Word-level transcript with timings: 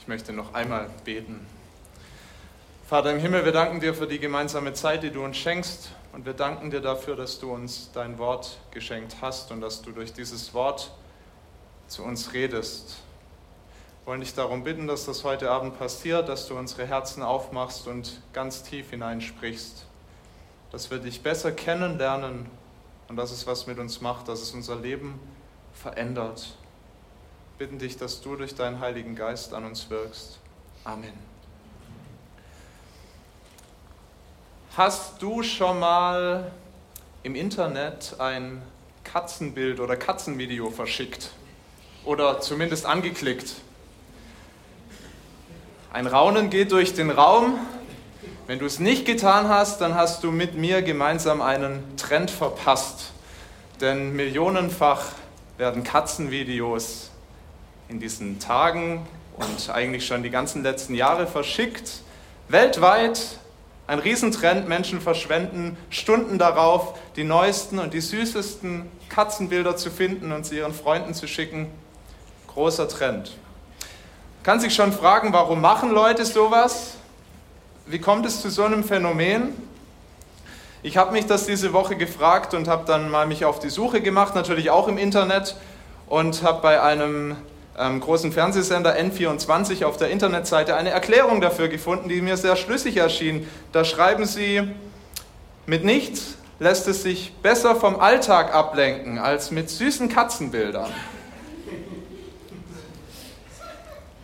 Ich 0.00 0.08
möchte 0.08 0.32
noch 0.32 0.54
einmal 0.54 0.88
beten. 1.04 1.46
Vater 2.88 3.12
im 3.12 3.18
Himmel, 3.18 3.44
wir 3.44 3.52
danken 3.52 3.80
dir 3.80 3.92
für 3.92 4.06
die 4.06 4.18
gemeinsame 4.18 4.72
Zeit, 4.72 5.02
die 5.02 5.10
du 5.10 5.22
uns 5.22 5.36
schenkst. 5.36 5.90
Und 6.14 6.24
wir 6.24 6.32
danken 6.32 6.70
dir 6.70 6.80
dafür, 6.80 7.16
dass 7.16 7.38
du 7.38 7.52
uns 7.52 7.90
dein 7.92 8.16
Wort 8.18 8.58
geschenkt 8.70 9.16
hast 9.20 9.52
und 9.52 9.60
dass 9.60 9.82
du 9.82 9.92
durch 9.92 10.14
dieses 10.14 10.54
Wort 10.54 10.90
zu 11.86 12.02
uns 12.02 12.32
redest. 12.32 12.96
Wir 14.02 14.12
wollen 14.12 14.22
dich 14.22 14.32
darum 14.32 14.64
bitten, 14.64 14.86
dass 14.86 15.04
das 15.04 15.22
heute 15.22 15.50
Abend 15.50 15.78
passiert, 15.78 16.30
dass 16.30 16.48
du 16.48 16.56
unsere 16.56 16.86
Herzen 16.86 17.22
aufmachst 17.22 17.86
und 17.86 18.22
ganz 18.32 18.62
tief 18.62 18.88
hineinsprichst. 18.90 19.84
Dass 20.72 20.90
wir 20.90 20.98
dich 20.98 21.22
besser 21.22 21.52
kennenlernen 21.52 22.46
und 23.08 23.16
dass 23.16 23.32
es 23.32 23.46
was 23.46 23.66
mit 23.66 23.78
uns 23.78 24.00
macht, 24.00 24.28
dass 24.28 24.40
es 24.40 24.52
unser 24.52 24.76
Leben 24.76 25.20
verändert. 25.74 26.56
Bitten 27.60 27.78
dich, 27.78 27.98
dass 27.98 28.22
du 28.22 28.36
durch 28.36 28.54
deinen 28.54 28.80
Heiligen 28.80 29.14
Geist 29.14 29.52
an 29.52 29.66
uns 29.66 29.90
wirkst. 29.90 30.38
Amen. 30.82 31.12
Hast 34.78 35.20
du 35.20 35.42
schon 35.42 35.78
mal 35.78 36.52
im 37.22 37.34
Internet 37.34 38.14
ein 38.18 38.62
Katzenbild 39.04 39.78
oder 39.78 39.96
Katzenvideo 39.96 40.70
verschickt? 40.70 41.32
Oder 42.06 42.40
zumindest 42.40 42.86
angeklickt? 42.86 43.56
Ein 45.92 46.06
Raunen 46.06 46.48
geht 46.48 46.72
durch 46.72 46.94
den 46.94 47.10
Raum. 47.10 47.58
Wenn 48.46 48.58
du 48.58 48.64
es 48.64 48.78
nicht 48.78 49.04
getan 49.04 49.48
hast, 49.50 49.82
dann 49.82 49.94
hast 49.94 50.24
du 50.24 50.32
mit 50.32 50.54
mir 50.54 50.80
gemeinsam 50.80 51.42
einen 51.42 51.98
Trend 51.98 52.30
verpasst. 52.30 53.12
Denn 53.82 54.16
millionenfach 54.16 55.08
werden 55.58 55.84
Katzenvideos 55.84 57.09
in 57.90 57.98
diesen 57.98 58.38
Tagen 58.38 59.04
und 59.36 59.70
eigentlich 59.70 60.06
schon 60.06 60.22
die 60.22 60.30
ganzen 60.30 60.62
letzten 60.62 60.94
Jahre 60.94 61.26
verschickt. 61.26 62.02
Weltweit 62.48 63.20
ein 63.88 63.98
Riesentrend, 63.98 64.68
Menschen 64.68 65.00
verschwenden 65.00 65.76
Stunden 65.90 66.38
darauf, 66.38 66.96
die 67.16 67.24
neuesten 67.24 67.80
und 67.80 67.92
die 67.92 68.00
süßesten 68.00 68.88
Katzenbilder 69.08 69.76
zu 69.76 69.90
finden 69.90 70.30
und 70.30 70.46
sie 70.46 70.58
ihren 70.58 70.72
Freunden 70.72 71.12
zu 71.12 71.26
schicken. 71.26 71.66
Großer 72.46 72.88
Trend. 72.88 73.36
Kann 74.44 74.60
sich 74.60 74.76
schon 74.76 74.92
fragen, 74.92 75.32
warum 75.32 75.60
machen 75.60 75.90
Leute 75.90 76.24
sowas? 76.24 76.94
Wie 77.86 77.98
kommt 77.98 78.24
es 78.24 78.40
zu 78.40 78.50
so 78.50 78.62
einem 78.62 78.84
Phänomen? 78.84 79.52
Ich 80.84 80.96
habe 80.96 81.10
mich 81.10 81.26
das 81.26 81.46
diese 81.46 81.72
Woche 81.72 81.96
gefragt 81.96 82.54
und 82.54 82.68
habe 82.68 82.84
dann 82.86 83.10
mal 83.10 83.26
mich 83.26 83.44
auf 83.44 83.58
die 83.58 83.70
Suche 83.70 84.00
gemacht, 84.00 84.36
natürlich 84.36 84.70
auch 84.70 84.86
im 84.86 84.98
Internet 84.98 85.56
und 86.06 86.44
habe 86.44 86.62
bei 86.62 86.80
einem 86.80 87.36
ähm, 87.80 88.00
großen 88.00 88.30
Fernsehsender 88.30 88.96
N24 88.96 89.84
auf 89.84 89.96
der 89.96 90.10
Internetseite 90.10 90.76
eine 90.76 90.90
Erklärung 90.90 91.40
dafür 91.40 91.68
gefunden, 91.68 92.08
die 92.08 92.20
mir 92.20 92.36
sehr 92.36 92.56
schlüssig 92.56 92.98
erschien. 92.98 93.48
Da 93.72 93.84
schreiben 93.84 94.26
sie, 94.26 94.62
mit 95.66 95.84
nichts 95.84 96.36
lässt 96.58 96.86
es 96.88 97.02
sich 97.02 97.32
besser 97.42 97.74
vom 97.74 97.98
Alltag 97.98 98.54
ablenken 98.54 99.18
als 99.18 99.50
mit 99.50 99.70
süßen 99.70 100.08
Katzenbildern. 100.08 100.90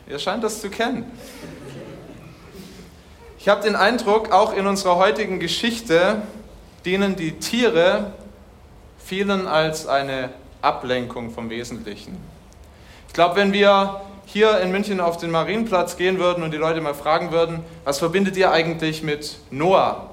Ihr 0.09 0.19
scheint 0.19 0.45
das 0.45 0.61
zu 0.61 0.69
kennen. 0.69 1.11
Ich 3.39 3.49
habe 3.49 3.63
den 3.63 3.75
Eindruck, 3.75 4.33
auch 4.33 4.55
in 4.55 4.67
unserer 4.67 4.97
heutigen 4.97 5.41
Geschichte 5.41 6.23
dienen 6.85 7.17
die 7.17 7.39
Tiere 7.39 8.13
vielen 8.99 9.47
als 9.47 9.87
eine 9.87 10.31
Ablenkung 10.63 11.31
vom 11.31 11.49
Wesentlichen 11.49 12.36
glaube, 13.17 13.37
wenn 13.37 13.55
wir 13.55 14.03
hier 14.27 14.61
in 14.61 14.71
München 14.71 15.01
auf 15.01 15.17
den 15.17 15.31
Marienplatz 15.31 15.97
gehen 15.97 16.19
würden 16.19 16.45
und 16.45 16.51
die 16.51 16.59
Leute 16.59 16.83
mal 16.83 16.93
fragen 16.93 17.33
würden, 17.33 17.61
was 17.85 17.99
verbindet 17.99 18.37
ihr 18.37 18.51
eigentlich 18.51 19.03
mit 19.03 19.39
Noah? 19.51 20.11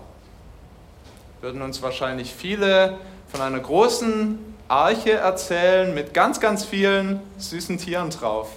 Würden 1.42 1.62
uns 1.62 1.82
wahrscheinlich 1.82 2.34
viele 2.34 2.98
von 3.28 3.42
einer 3.42 3.60
großen 3.60 4.40
Arche 4.70 5.12
erzählen 5.12 5.94
mit 5.94 6.14
ganz, 6.14 6.40
ganz 6.40 6.64
vielen 6.64 7.20
süßen 7.40 7.78
Tieren 7.78 8.10
drauf. 8.10 8.48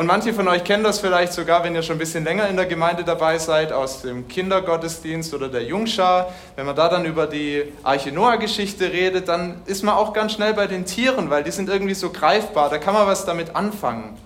Und 0.00 0.06
manche 0.06 0.32
von 0.32 0.48
euch 0.48 0.64
kennen 0.64 0.82
das 0.82 0.98
vielleicht 0.98 1.34
sogar, 1.34 1.62
wenn 1.62 1.74
ihr 1.74 1.82
schon 1.82 1.96
ein 1.96 1.98
bisschen 1.98 2.24
länger 2.24 2.48
in 2.48 2.56
der 2.56 2.64
Gemeinde 2.64 3.04
dabei 3.04 3.36
seid, 3.36 3.70
aus 3.70 4.00
dem 4.00 4.28
Kindergottesdienst 4.28 5.34
oder 5.34 5.50
der 5.50 5.62
Jungschar. 5.64 6.32
Wenn 6.56 6.64
man 6.64 6.74
da 6.74 6.88
dann 6.88 7.04
über 7.04 7.26
die 7.26 7.70
Arche 7.82 8.10
Noah-Geschichte 8.10 8.90
redet, 8.90 9.28
dann 9.28 9.60
ist 9.66 9.84
man 9.84 9.94
auch 9.94 10.14
ganz 10.14 10.32
schnell 10.32 10.54
bei 10.54 10.66
den 10.66 10.86
Tieren, 10.86 11.28
weil 11.28 11.44
die 11.44 11.50
sind 11.50 11.68
irgendwie 11.68 11.92
so 11.92 12.08
greifbar. 12.08 12.70
Da 12.70 12.78
kann 12.78 12.94
man 12.94 13.06
was 13.06 13.26
damit 13.26 13.54
anfangen. 13.54 14.16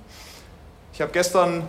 Ich 0.92 1.00
habe 1.00 1.10
gestern 1.10 1.66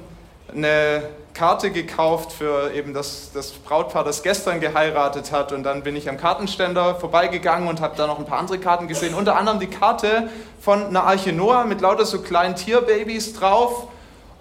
eine 0.53 1.01
Karte 1.33 1.71
gekauft 1.71 2.31
für 2.31 2.75
eben 2.75 2.93
das, 2.93 3.31
das 3.33 3.53
Brautpaar, 3.53 4.03
das 4.03 4.21
gestern 4.21 4.59
geheiratet 4.59 5.31
hat. 5.31 5.51
Und 5.51 5.63
dann 5.63 5.81
bin 5.81 5.95
ich 5.95 6.07
am 6.07 6.17
Kartenständer 6.17 6.93
vorbeigegangen 6.93 7.67
und 7.67 7.81
habe 7.81 7.97
da 7.97 8.05
noch 8.05 8.19
ein 8.19 8.25
paar 8.27 8.37
andere 8.37 8.59
Karten 8.59 8.87
gesehen. 8.87 9.15
Unter 9.15 9.35
anderem 9.35 9.59
die 9.59 9.65
Karte 9.65 10.29
von 10.61 10.85
einer 10.85 11.05
Arche 11.05 11.33
Noah 11.33 11.65
mit 11.65 11.81
lauter 11.81 12.05
so 12.05 12.21
kleinen 12.21 12.55
Tierbabys 12.55 13.33
drauf 13.33 13.87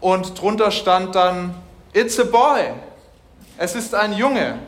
und 0.04 0.38
drunter 0.38 0.70
stand 0.70 1.14
dann, 1.14 1.54
It's 1.94 2.20
a 2.20 2.24
boy. 2.24 2.74
Es 3.56 3.74
ist 3.74 3.94
ein 3.94 4.12
Junge. 4.12 4.58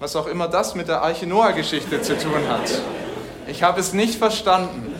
Was 0.00 0.16
auch 0.16 0.26
immer 0.26 0.48
das 0.48 0.74
mit 0.74 0.88
der 0.88 1.00
Arche 1.02 1.28
Noah-Geschichte 1.28 2.02
zu 2.02 2.18
tun 2.18 2.48
hat. 2.48 2.68
Ich 3.46 3.62
habe 3.62 3.78
es 3.78 3.92
nicht 3.92 4.16
verstanden. 4.16 4.96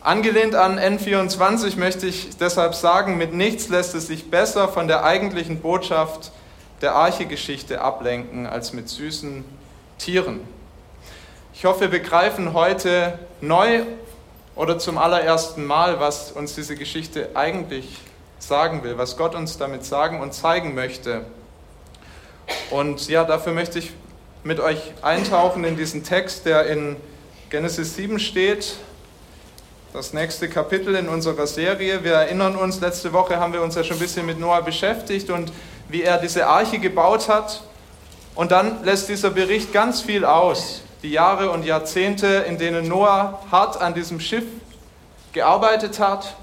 Angelehnt 0.00 0.54
an 0.54 0.78
N24 0.78 1.78
möchte 1.78 2.06
ich 2.06 2.38
deshalb 2.38 2.74
sagen, 2.74 3.18
mit 3.18 3.34
nichts 3.34 3.68
lässt 3.68 3.94
es 3.94 4.06
sich 4.06 4.30
besser 4.30 4.68
von 4.68 4.88
der 4.88 5.04
eigentlichen 5.04 5.60
Botschaft 5.60 6.32
der 6.80 6.94
Arche-Geschichte 6.94 7.82
ablenken 7.82 8.46
als 8.46 8.72
mit 8.72 8.88
süßen 8.88 9.44
Tieren. 9.98 10.40
Ich 11.52 11.66
hoffe, 11.66 11.80
wir 11.82 11.88
begreifen 11.88 12.54
heute 12.54 13.18
neu 13.42 13.82
oder 14.56 14.78
zum 14.78 14.96
allerersten 14.96 15.64
Mal, 15.66 16.00
was 16.00 16.32
uns 16.32 16.54
diese 16.54 16.76
Geschichte 16.76 17.28
eigentlich 17.34 17.98
sagen 18.38 18.82
will, 18.82 18.96
was 18.96 19.16
Gott 19.16 19.34
uns 19.34 19.58
damit 19.58 19.84
sagen 19.84 20.20
und 20.20 20.32
zeigen 20.32 20.74
möchte. 20.74 21.26
Und 22.70 23.08
ja, 23.08 23.24
dafür 23.24 23.52
möchte 23.52 23.78
ich 23.78 23.92
mit 24.44 24.58
euch 24.58 24.94
eintauchen 25.02 25.64
in 25.64 25.76
diesen 25.76 26.04
Text, 26.04 26.46
der 26.46 26.66
in 26.66 26.96
Genesis 27.50 27.96
7 27.96 28.18
steht, 28.18 28.76
das 29.92 30.12
nächste 30.12 30.48
Kapitel 30.48 30.94
in 30.94 31.08
unserer 31.08 31.46
Serie. 31.46 32.02
Wir 32.02 32.14
erinnern 32.14 32.56
uns, 32.56 32.80
letzte 32.80 33.12
Woche 33.12 33.38
haben 33.38 33.52
wir 33.52 33.62
uns 33.62 33.74
ja 33.74 33.84
schon 33.84 33.96
ein 33.96 34.00
bisschen 34.00 34.26
mit 34.26 34.38
Noah 34.38 34.62
beschäftigt 34.62 35.30
und 35.30 35.52
wie 35.88 36.02
er 36.02 36.18
diese 36.18 36.46
Arche 36.46 36.78
gebaut 36.78 37.28
hat. 37.28 37.62
Und 38.34 38.52
dann 38.52 38.84
lässt 38.84 39.08
dieser 39.08 39.30
Bericht 39.30 39.72
ganz 39.72 40.00
viel 40.00 40.24
aus 40.24 40.82
die 41.06 41.12
Jahre 41.12 41.52
und 41.52 41.64
Jahrzehnte, 41.64 42.26
in 42.48 42.58
denen 42.58 42.88
Noah 42.88 43.40
hart 43.52 43.80
an 43.80 43.94
diesem 43.94 44.18
Schiff 44.18 44.42
gearbeitet 45.32 46.00
hat. 46.00 46.34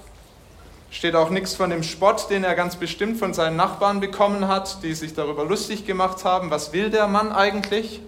Steht 0.89 1.15
auch 1.15 1.29
nichts 1.29 1.53
von 1.53 1.69
dem 1.69 1.83
Spott, 1.83 2.29
den 2.29 2.45
er 2.45 2.55
ganz 2.55 2.77
bestimmt 2.77 3.19
von 3.19 3.33
seinen 3.33 3.57
Nachbarn 3.57 3.99
bekommen 3.99 4.47
hat, 4.47 4.81
die 4.81 4.93
sich 4.93 5.15
darüber 5.15 5.43
lustig 5.43 5.85
gemacht 5.85 6.23
haben. 6.23 6.49
Was 6.49 6.71
will 6.71 6.89
der 6.89 7.07
Mann 7.07 7.33
eigentlich? 7.33 7.99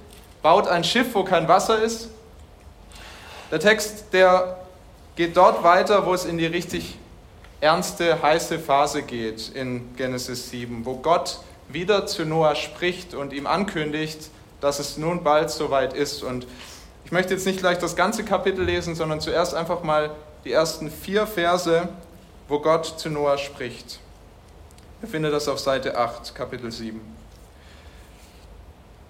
Baut 0.42 0.70
ein 0.70 0.86
Schiff, 0.86 1.08
wo 1.14 1.26
kein 1.26 1.50
Wasser 1.50 1.82
ist? 1.82 2.08
Der 3.52 3.60
Text, 3.60 4.14
der 4.14 4.56
geht 5.18 5.36
dort 5.36 5.62
weiter, 5.62 6.06
wo 6.06 6.14
es 6.14 6.24
in 6.24 6.38
die 6.38 6.46
richtig 6.46 6.98
ernste, 7.60 8.22
heiße 8.22 8.60
Phase 8.60 9.02
geht 9.02 9.50
in 9.54 9.94
Genesis 9.98 10.52
7, 10.52 10.86
wo 10.86 10.96
Gott 10.96 11.40
wieder 11.68 12.08
zu 12.08 12.24
Noah 12.24 12.56
spricht 12.56 13.14
und 13.14 13.34
ihm 13.34 13.46
ankündigt, 13.46 14.30
dass 14.66 14.80
es 14.80 14.98
nun 14.98 15.24
bald 15.24 15.52
soweit 15.52 15.94
ist. 15.94 16.24
Und 16.24 16.48
ich 17.06 17.12
möchte 17.12 17.36
jetzt 17.36 17.46
nicht 17.46 17.60
gleich 17.60 17.78
das 17.78 17.96
ganze 17.96 18.24
Kapitel 18.26 18.66
lesen, 18.66 18.96
sondern 18.96 19.22
zuerst 19.22 19.54
einfach 19.54 19.84
mal 19.84 20.10
die 20.44 20.52
ersten 20.52 20.90
vier 20.90 21.28
Verse, 21.28 21.88
wo 22.48 22.60
Gott 22.60 22.86
zu 22.98 23.12
Noah 23.12 23.38
spricht. 23.38 24.00
Ihr 25.04 25.08
findet 25.08 25.34
das 25.34 25.48
auf 25.48 25.60
Seite 25.60 25.96
8, 25.96 26.34
Kapitel 26.34 26.72
7. 26.72 27.00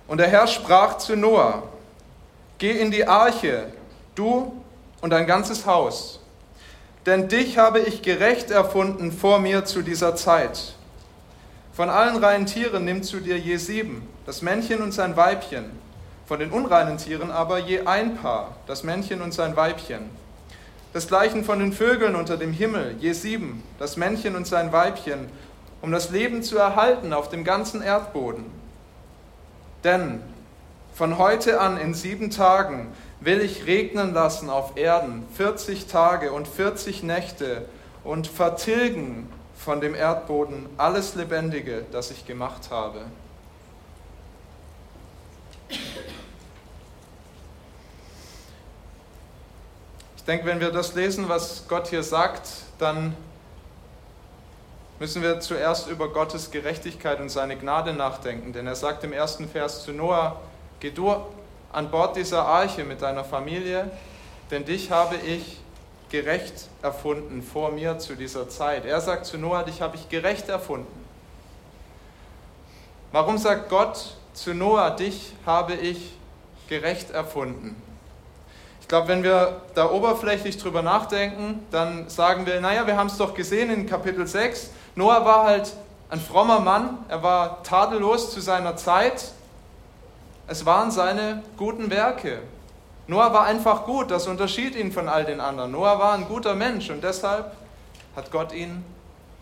Und 0.09 0.17
der 0.17 0.27
Herr 0.27 0.45
sprach 0.47 0.97
zu 0.97 1.15
Noah, 1.15 1.63
geh 2.57 2.71
in 2.71 2.91
die 2.91 3.07
Arche, 3.07 3.67
du 4.13 4.61
und 4.99 5.11
dein 5.11 5.25
ganzes 5.25 5.65
Haus, 5.65 6.19
denn 7.05 7.29
dich 7.29 7.57
habe 7.57 7.79
ich 7.79 8.01
gerecht 8.01 8.51
erfunden 8.51 9.13
vor 9.13 9.39
mir 9.39 9.63
zu 9.63 9.83
dieser 9.83 10.17
Zeit. 10.17 10.73
Von 11.71 11.89
allen 11.89 12.21
reinen 12.21 12.45
Tieren 12.45 12.83
nimm 12.83 13.03
zu 13.03 13.21
dir 13.21 13.37
je 13.37 13.55
sieben, 13.55 14.05
das 14.25 14.41
Männchen 14.41 14.81
und 14.81 14.93
sein 14.93 15.15
Weibchen, 15.15 15.65
von 16.25 16.39
den 16.39 16.51
unreinen 16.51 16.97
Tieren 16.97 17.31
aber 17.31 17.59
je 17.59 17.81
ein 17.81 18.17
Paar, 18.17 18.55
das 18.67 18.83
Männchen 18.83 19.21
und 19.21 19.33
sein 19.33 19.55
Weibchen. 19.55 20.09
Desgleichen 20.93 21.43
von 21.43 21.59
den 21.59 21.73
Vögeln 21.73 22.15
unter 22.15 22.37
dem 22.37 22.53
Himmel, 22.53 22.95
je 22.99 23.13
sieben, 23.13 23.63
das 23.79 23.97
Männchen 23.97 24.35
und 24.35 24.47
sein 24.47 24.71
Weibchen, 24.71 25.27
um 25.81 25.91
das 25.91 26.09
Leben 26.09 26.41
zu 26.41 26.57
erhalten 26.57 27.13
auf 27.13 27.29
dem 27.29 27.43
ganzen 27.43 27.81
Erdboden. 27.81 28.45
Denn 29.83 30.21
von 30.93 31.17
heute 31.17 31.59
an 31.59 31.77
in 31.77 31.93
sieben 31.93 32.31
Tagen 32.31 32.87
will 33.19 33.41
ich 33.41 33.65
regnen 33.67 34.13
lassen 34.13 34.49
auf 34.49 34.77
Erden, 34.77 35.25
40 35.35 35.87
Tage 35.87 36.31
und 36.31 36.47
40 36.47 37.03
Nächte, 37.03 37.65
und 38.05 38.27
vertilgen 38.27 39.27
von 39.57 39.81
dem 39.81 39.95
Erdboden 39.95 40.67
alles 40.77 41.15
Lebendige, 41.15 41.85
das 41.91 42.11
ich 42.11 42.25
gemacht 42.25 42.69
habe. 42.69 43.01
Ich 50.17 50.23
denke, 50.27 50.45
wenn 50.45 50.59
wir 50.59 50.71
das 50.71 50.95
lesen, 50.95 51.29
was 51.29 51.67
Gott 51.67 51.87
hier 51.87 52.03
sagt, 52.03 52.49
dann 52.79 53.15
müssen 54.99 55.21
wir 55.21 55.39
zuerst 55.39 55.87
über 55.87 56.09
Gottes 56.09 56.51
Gerechtigkeit 56.51 57.19
und 57.19 57.29
seine 57.29 57.57
Gnade 57.57 57.93
nachdenken. 57.93 58.53
Denn 58.53 58.65
er 58.65 58.75
sagt 58.75 59.03
im 59.03 59.13
ersten 59.13 59.47
Vers 59.47 59.83
zu 59.83 59.91
Noah, 59.91 60.39
geh 60.79 60.91
du 60.91 61.13
an 61.71 61.91
Bord 61.91 62.15
dieser 62.15 62.45
Arche 62.45 62.83
mit 62.83 63.01
deiner 63.01 63.23
Familie, 63.23 63.91
denn 64.49 64.63
dich 64.65 64.91
habe 64.91 65.17
ich 65.17 65.59
gerecht 66.09 66.69
erfunden 66.81 67.43
vor 67.43 67.71
mir 67.71 67.99
zu 67.99 68.15
dieser 68.15 68.47
Zeit. 68.47 68.85
Er 68.85 69.01
sagt 69.01 69.25
zu 69.25 69.37
Noah, 69.37 69.63
dich 69.63 69.81
habe 69.81 69.97
ich 69.97 70.07
gerecht 70.07 70.47
erfunden. 70.47 71.05
Warum 73.11 73.37
sagt 73.37 73.69
Gott 73.69 74.15
zu 74.35 74.53
Noah, 74.53 74.91
dich 74.91 75.33
habe 75.45 75.73
ich 75.73 76.13
gerecht 76.67 77.11
erfunden? 77.11 77.81
Ich 78.81 78.87
glaube, 78.87 79.07
wenn 79.07 79.23
wir 79.23 79.61
da 79.73 79.89
oberflächlich 79.89 80.57
drüber 80.57 80.83
nachdenken, 80.83 81.65
dann 81.71 82.09
sagen 82.09 82.45
wir, 82.45 82.61
naja, 82.61 82.85
wir 82.85 82.97
haben 82.97 83.07
es 83.07 83.17
doch 83.17 83.33
gesehen 83.33 83.71
in 83.71 83.87
Kapitel 83.87 84.27
6. 84.27 84.69
Noah 84.95 85.25
war 85.25 85.45
halt 85.45 85.73
ein 86.09 86.19
frommer 86.19 86.59
Mann, 86.59 86.99
er 87.07 87.23
war 87.23 87.63
tadellos 87.63 88.31
zu 88.31 88.41
seiner 88.41 88.75
Zeit. 88.75 89.31
Es 90.47 90.65
waren 90.65 90.91
seine 90.91 91.41
guten 91.57 91.89
Werke. 91.89 92.41
Noah 93.07 93.33
war 93.33 93.45
einfach 93.45 93.85
gut, 93.85 94.11
das 94.11 94.27
unterschied 94.27 94.75
ihn 94.75 94.91
von 94.91 95.09
all 95.09 95.25
den 95.25 95.39
anderen. 95.39 95.71
Noah 95.71 95.97
war 95.97 96.13
ein 96.13 96.27
guter 96.27 96.53
Mensch 96.53 96.89
und 96.89 97.03
deshalb 97.03 97.53
hat 98.15 98.31
Gott 98.31 98.53
ihn 98.53 98.83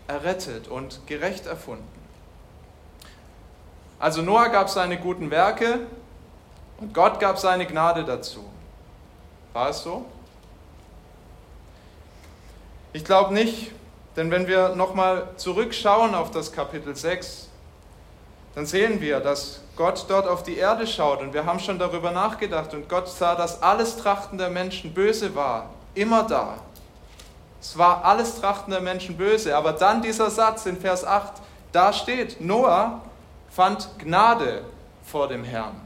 errettet 0.06 0.68
und 0.68 1.06
gerecht 1.06 1.46
erfunden. 1.46 2.03
Also 3.98 4.22
Noah 4.22 4.48
gab 4.48 4.68
seine 4.68 4.98
guten 4.98 5.30
Werke 5.30 5.80
und 6.78 6.92
Gott 6.92 7.20
gab 7.20 7.38
seine 7.38 7.66
Gnade 7.66 8.04
dazu. 8.04 8.44
War 9.52 9.70
es 9.70 9.82
so? 9.82 10.04
Ich 12.92 13.04
glaube 13.04 13.32
nicht, 13.34 13.72
denn 14.16 14.30
wenn 14.30 14.46
wir 14.46 14.70
nochmal 14.70 15.28
zurückschauen 15.36 16.14
auf 16.14 16.30
das 16.30 16.52
Kapitel 16.52 16.94
6, 16.94 17.48
dann 18.54 18.66
sehen 18.66 19.00
wir, 19.00 19.20
dass 19.20 19.60
Gott 19.76 20.06
dort 20.08 20.28
auf 20.28 20.44
die 20.44 20.56
Erde 20.56 20.86
schaut 20.86 21.20
und 21.20 21.34
wir 21.34 21.44
haben 21.44 21.58
schon 21.58 21.78
darüber 21.78 22.12
nachgedacht 22.12 22.72
und 22.74 22.88
Gott 22.88 23.08
sah, 23.08 23.34
dass 23.34 23.62
alles 23.62 23.96
Trachten 23.96 24.38
der 24.38 24.50
Menschen 24.50 24.94
böse 24.94 25.34
war, 25.34 25.70
immer 25.94 26.22
da. 26.22 26.54
Es 27.60 27.76
war 27.76 28.04
alles 28.04 28.40
Trachten 28.40 28.70
der 28.70 28.80
Menschen 28.80 29.16
böse, 29.16 29.56
aber 29.56 29.72
dann 29.72 30.02
dieser 30.02 30.30
Satz 30.30 30.66
in 30.66 30.78
Vers 30.78 31.04
8, 31.04 31.32
da 31.72 31.92
steht, 31.92 32.40
Noah 32.40 33.00
fand 33.54 33.88
Gnade 34.00 34.64
vor 35.04 35.28
dem 35.28 35.44
Herrn. 35.44 35.80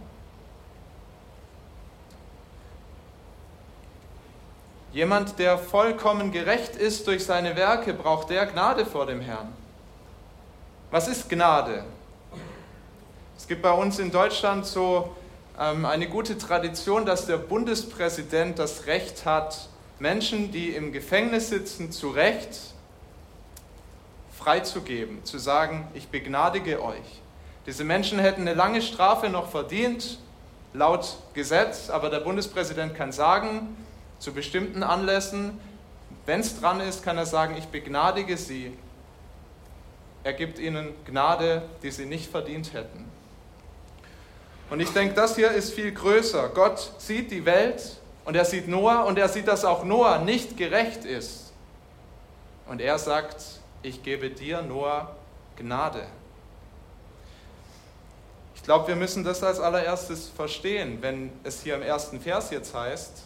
Jemand, 4.91 5.38
der 5.38 5.59
vollkommen 5.59 6.32
gerecht 6.32 6.76
ist 6.76 7.06
durch 7.06 7.26
seine 7.26 7.56
Werke, 7.56 7.93
braucht 7.93 8.31
der 8.31 8.47
Gnade 8.47 8.87
vor 8.87 9.05
dem 9.05 9.20
Herrn. 9.20 9.53
Was 10.91 11.09
ist 11.09 11.29
Gnade? 11.29 11.85
Es 13.37 13.47
gibt 13.47 13.61
bei 13.61 13.73
uns 13.73 13.99
in 13.99 14.11
Deutschland 14.11 14.65
so 14.65 15.15
ähm, 15.61 15.85
eine 15.85 16.09
gute 16.09 16.38
Tradition, 16.38 17.05
dass 17.05 17.26
der 17.26 17.37
Bundespräsident 17.37 18.59
das 18.59 18.87
Recht 18.87 19.26
hat, 19.26 19.69
Menschen, 19.99 20.50
die 20.53 20.70
im 20.70 20.91
Gefängnis 20.91 21.50
sitzen, 21.50 21.93
zu 21.93 22.09
Recht 22.09 22.59
freizugeben, 24.38 25.23
zu 25.26 25.37
sagen, 25.37 25.87
ich 25.93 26.09
begnadige 26.09 26.82
euch. 26.82 27.20
Diese 27.69 27.85
Menschen 27.85 28.19
hätten 28.19 28.41
eine 28.41 28.55
lange 28.55 28.81
Strafe 28.81 29.29
noch 29.29 29.50
verdient, 29.50 30.19
laut 30.73 31.19
Gesetz, 31.35 31.91
aber 31.91 32.09
der 32.09 32.20
Bundespräsident 32.20 32.94
kann 32.94 33.12
sagen, 33.12 33.76
zu 34.19 34.32
bestimmten 34.32 34.82
Anlässen, 34.82 35.61
wenn 36.25 36.41
es 36.41 36.59
dran 36.59 36.81
ist, 36.81 37.05
kann 37.05 37.19
er 37.19 37.26
sagen, 37.26 37.56
ich 37.59 37.67
begnadige 37.67 38.38
sie. 38.38 38.73
Er 40.25 40.32
gibt 40.32 40.59
ihnen 40.59 40.94
Gnade, 41.05 41.61
die 41.82 41.91
sie 41.91 42.06
nicht 42.06 42.31
verdient 42.31 42.73
hätten. 42.73 43.05
Und 44.70 44.81
ich 44.81 44.88
denke, 44.94 45.15
das 45.15 45.37
hier 45.37 45.50
ist 45.50 45.75
viel 45.75 45.93
größer. 45.93 46.49
Gott 46.55 46.94
sieht 46.97 47.31
die 47.31 47.44
Welt 47.44 47.99
und 48.25 48.35
er 48.35 48.47
sieht 48.47 48.67
Noah 48.67 49.05
und 49.05 49.19
er 49.19 49.29
sieht, 49.29 49.47
dass 49.47 49.67
auch 49.67 49.85
Noah 49.85 50.20
nicht 50.20 50.56
gerecht 50.56 51.05
ist. 51.05 51.53
Und 52.67 52.81
er 52.81 52.99
sagt, 52.99 53.44
ich 53.82 54.03
gebe 54.03 54.31
dir, 54.31 54.62
Noah, 54.62 55.15
Gnade. 55.59 56.06
Glaube, 58.69 58.88
wir 58.88 58.97
müssen 58.97 59.25
das 59.25 59.43
als 59.43 59.61
allererstes 59.61 60.29
verstehen, 60.29 60.99
wenn 61.00 61.32
es 61.43 61.62
hier 61.62 61.75
im 61.75 61.81
ersten 61.81 62.20
Vers 62.20 62.50
jetzt 62.50 62.75
heißt, 62.75 63.23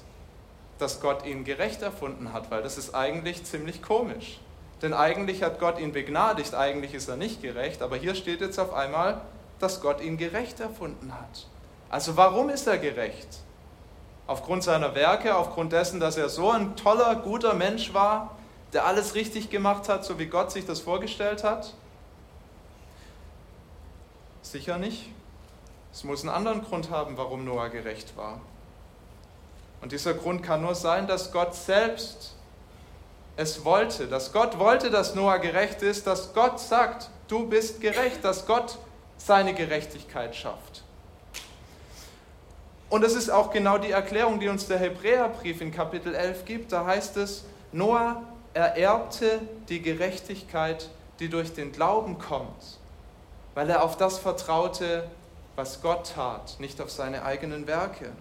dass 0.79 1.01
Gott 1.01 1.27
ihn 1.27 1.43
gerecht 1.43 1.83
erfunden 1.83 2.33
hat, 2.33 2.53
weil 2.53 2.63
das 2.63 2.79
ist 2.79 2.95
eigentlich 2.95 3.43
ziemlich 3.43 3.83
komisch. 3.83 4.39
Denn 4.83 4.95
eigentlich 4.95 5.43
hat 5.43 5.59
Gott 5.59 5.81
ihn 5.81 5.91
begnadigt, 5.91 6.55
eigentlich 6.55 6.95
ist 6.95 7.09
er 7.09 7.17
nicht 7.17 7.43
gerecht, 7.43 7.83
aber 7.83 7.97
hier 7.97 8.15
steht 8.15 8.41
jetzt 8.41 8.61
auf 8.61 8.73
einmal, 8.73 9.21
dass 9.59 9.81
Gott 9.81 10.01
ihn 10.01 10.17
gerecht 10.17 10.61
erfunden 10.61 11.13
hat. 11.13 11.49
Also 11.91 12.17
warum 12.17 12.49
ist 12.49 12.69
er 12.69 12.79
gerecht? 12.79 13.41
Aufgrund 14.29 14.63
seiner 14.63 14.95
Werke, 14.95 15.35
aufgrund 15.35 15.73
dessen, 15.73 15.99
dass 15.99 16.17
er 16.17 16.29
so 16.29 16.53
ein 16.53 16.77
toller, 16.77 17.17
guter 17.17 17.55
Mensch 17.55 17.93
war, 17.93 18.37
der 18.73 18.87
alles 18.87 19.17
richtig 19.17 19.51
gemacht 19.51 19.89
hat, 19.89 20.05
so 20.05 20.21
wie 20.21 20.27
Gott 20.27 20.53
sich 20.53 20.67
das 20.67 20.79
vorgestellt 20.79 21.43
hat? 21.43 21.75
Sicher 24.43 24.79
nicht. 24.79 25.11
Es 25.93 26.05
muss 26.05 26.23
einen 26.23 26.31
anderen 26.31 26.65
Grund 26.65 26.91
haben, 26.91 27.17
warum 27.17 27.45
Noah 27.45 27.69
gerecht 27.69 28.17
war. 28.17 28.41
Und 29.83 29.93
dieser 29.93 30.15
Grund 30.15 30.43
kann 30.43 30.63
nur 30.63 30.75
sein, 30.75 31.07
dass 31.07 31.33
Gott 31.33 31.55
selbst 31.55 32.35
es 33.37 33.65
wollte, 33.65 34.07
dass 34.07 34.33
Gott 34.33 34.59
wollte, 34.59 34.91
dass 34.91 35.15
Noah 35.15 35.39
gerecht 35.39 35.83
ist, 35.83 36.07
dass 36.07 36.33
Gott 36.35 36.61
sagt, 36.61 37.11
du 37.29 37.47
bist 37.47 37.81
gerecht, 37.81 38.25
dass 38.25 38.47
Gott 38.47 38.79
seine 39.17 39.55
Gerechtigkeit 39.55 40.35
schafft. 40.35 40.83
Und 42.91 43.05
es 43.05 43.15
ist 43.15 43.31
auch 43.31 43.51
genau 43.51 43.79
die 43.79 43.91
Erklärung, 43.91 44.39
die 44.39 44.49
uns 44.49 44.67
der 44.67 44.79
Hebräerbrief 44.79 45.61
in 45.63 45.73
Kapitel 45.73 46.15
11 46.15 46.45
gibt. 46.45 46.73
Da 46.73 46.85
heißt 46.85 47.17
es, 47.17 47.45
Noah 47.73 48.23
ererbte 48.53 49.41
die 49.69 49.81
Gerechtigkeit, 49.81 50.91
die 51.19 51.31
durch 51.31 51.55
den 51.55 51.73
Glauben 51.73 52.19
kommt, 52.19 52.79
weil 53.55 53.71
er 53.71 53.83
auf 53.83 53.97
das 53.97 54.19
vertraute, 54.19 55.09
was 55.57 55.83
Gott 55.83 56.13
tat, 56.15 56.57
nicht 56.59 56.81
auf 56.81 56.91
seine 56.91 57.25
eigenen 57.25 57.67
Werke. 57.67 58.13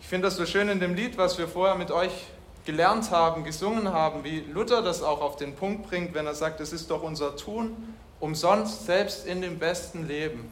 Ich 0.00 0.08
finde 0.08 0.28
das 0.28 0.36
so 0.36 0.46
schön 0.46 0.68
in 0.68 0.80
dem 0.80 0.94
Lied, 0.94 1.16
was 1.16 1.38
wir 1.38 1.48
vorher 1.48 1.76
mit 1.76 1.90
euch 1.90 2.26
gelernt 2.64 3.10
haben, 3.10 3.44
gesungen 3.44 3.92
haben, 3.92 4.24
wie 4.24 4.40
Luther 4.40 4.82
das 4.82 5.02
auch 5.02 5.20
auf 5.20 5.36
den 5.36 5.56
Punkt 5.56 5.88
bringt, 5.88 6.14
wenn 6.14 6.26
er 6.26 6.34
sagt, 6.34 6.60
es 6.60 6.72
ist 6.72 6.90
doch 6.90 7.02
unser 7.02 7.36
Tun 7.36 7.94
umsonst, 8.20 8.86
selbst 8.86 9.26
in 9.26 9.42
dem 9.42 9.58
besten 9.58 10.06
Leben. 10.06 10.48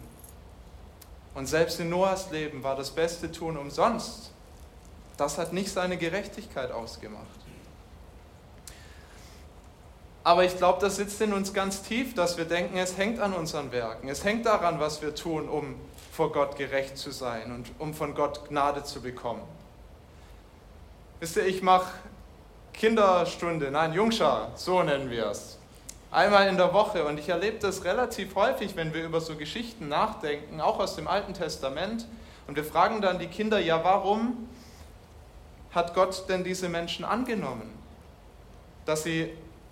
Und 1.35 1.47
selbst 1.47 1.78
in 1.78 1.88
Noahs 1.88 2.30
Leben 2.30 2.62
war 2.64 2.75
das 2.75 2.90
beste 2.90 3.30
Tun 3.30 3.56
umsonst. 3.56 4.32
Das 5.16 5.38
hat 5.38 5.52
nicht 5.52 5.70
seine 5.70 5.97
Gerechtigkeit 5.97 6.73
ausgemacht. 6.73 7.39
Aber 10.22 10.44
ich 10.44 10.56
glaube, 10.56 10.80
das 10.80 10.96
sitzt 10.96 11.20
in 11.20 11.32
uns 11.32 11.52
ganz 11.54 11.82
tief, 11.82 12.14
dass 12.14 12.36
wir 12.36 12.44
denken, 12.44 12.76
es 12.76 12.96
hängt 12.98 13.20
an 13.20 13.32
unseren 13.32 13.72
Werken. 13.72 14.08
Es 14.08 14.24
hängt 14.24 14.44
daran, 14.46 14.78
was 14.78 15.00
wir 15.00 15.14
tun, 15.14 15.48
um 15.48 15.76
vor 16.12 16.32
Gott 16.32 16.56
gerecht 16.56 16.98
zu 16.98 17.10
sein 17.10 17.52
und 17.52 17.70
um 17.78 17.94
von 17.94 18.14
Gott 18.14 18.48
Gnade 18.48 18.84
zu 18.84 19.00
bekommen. 19.00 19.42
Wisst 21.20 21.36
ihr, 21.36 21.46
ich 21.46 21.62
mache 21.62 21.92
Kinderstunde, 22.72 23.70
nein, 23.70 23.92
Jungschar, 23.92 24.52
so 24.56 24.82
nennen 24.82 25.10
wir 25.10 25.26
es 25.26 25.60
einmal 26.10 26.48
in 26.48 26.56
der 26.56 26.72
Woche. 26.72 27.04
Und 27.04 27.18
ich 27.18 27.28
erlebe 27.28 27.58
das 27.58 27.84
relativ 27.84 28.34
häufig, 28.34 28.76
wenn 28.76 28.92
wir 28.94 29.04
über 29.04 29.20
so 29.20 29.36
Geschichten 29.36 29.88
nachdenken, 29.88 30.60
auch 30.60 30.78
aus 30.78 30.96
dem 30.96 31.08
Alten 31.08 31.34
Testament. 31.34 32.06
Und 32.46 32.56
wir 32.56 32.64
fragen 32.64 33.00
dann 33.00 33.18
die 33.18 33.28
Kinder, 33.28 33.58
ja, 33.58 33.82
warum 33.84 34.48
hat 35.72 35.94
Gott 35.94 36.28
denn 36.28 36.42
diese 36.42 36.68
Menschen 36.68 37.04
angenommen? 37.04 37.70
Dass 38.86 39.04
sie 39.04 39.30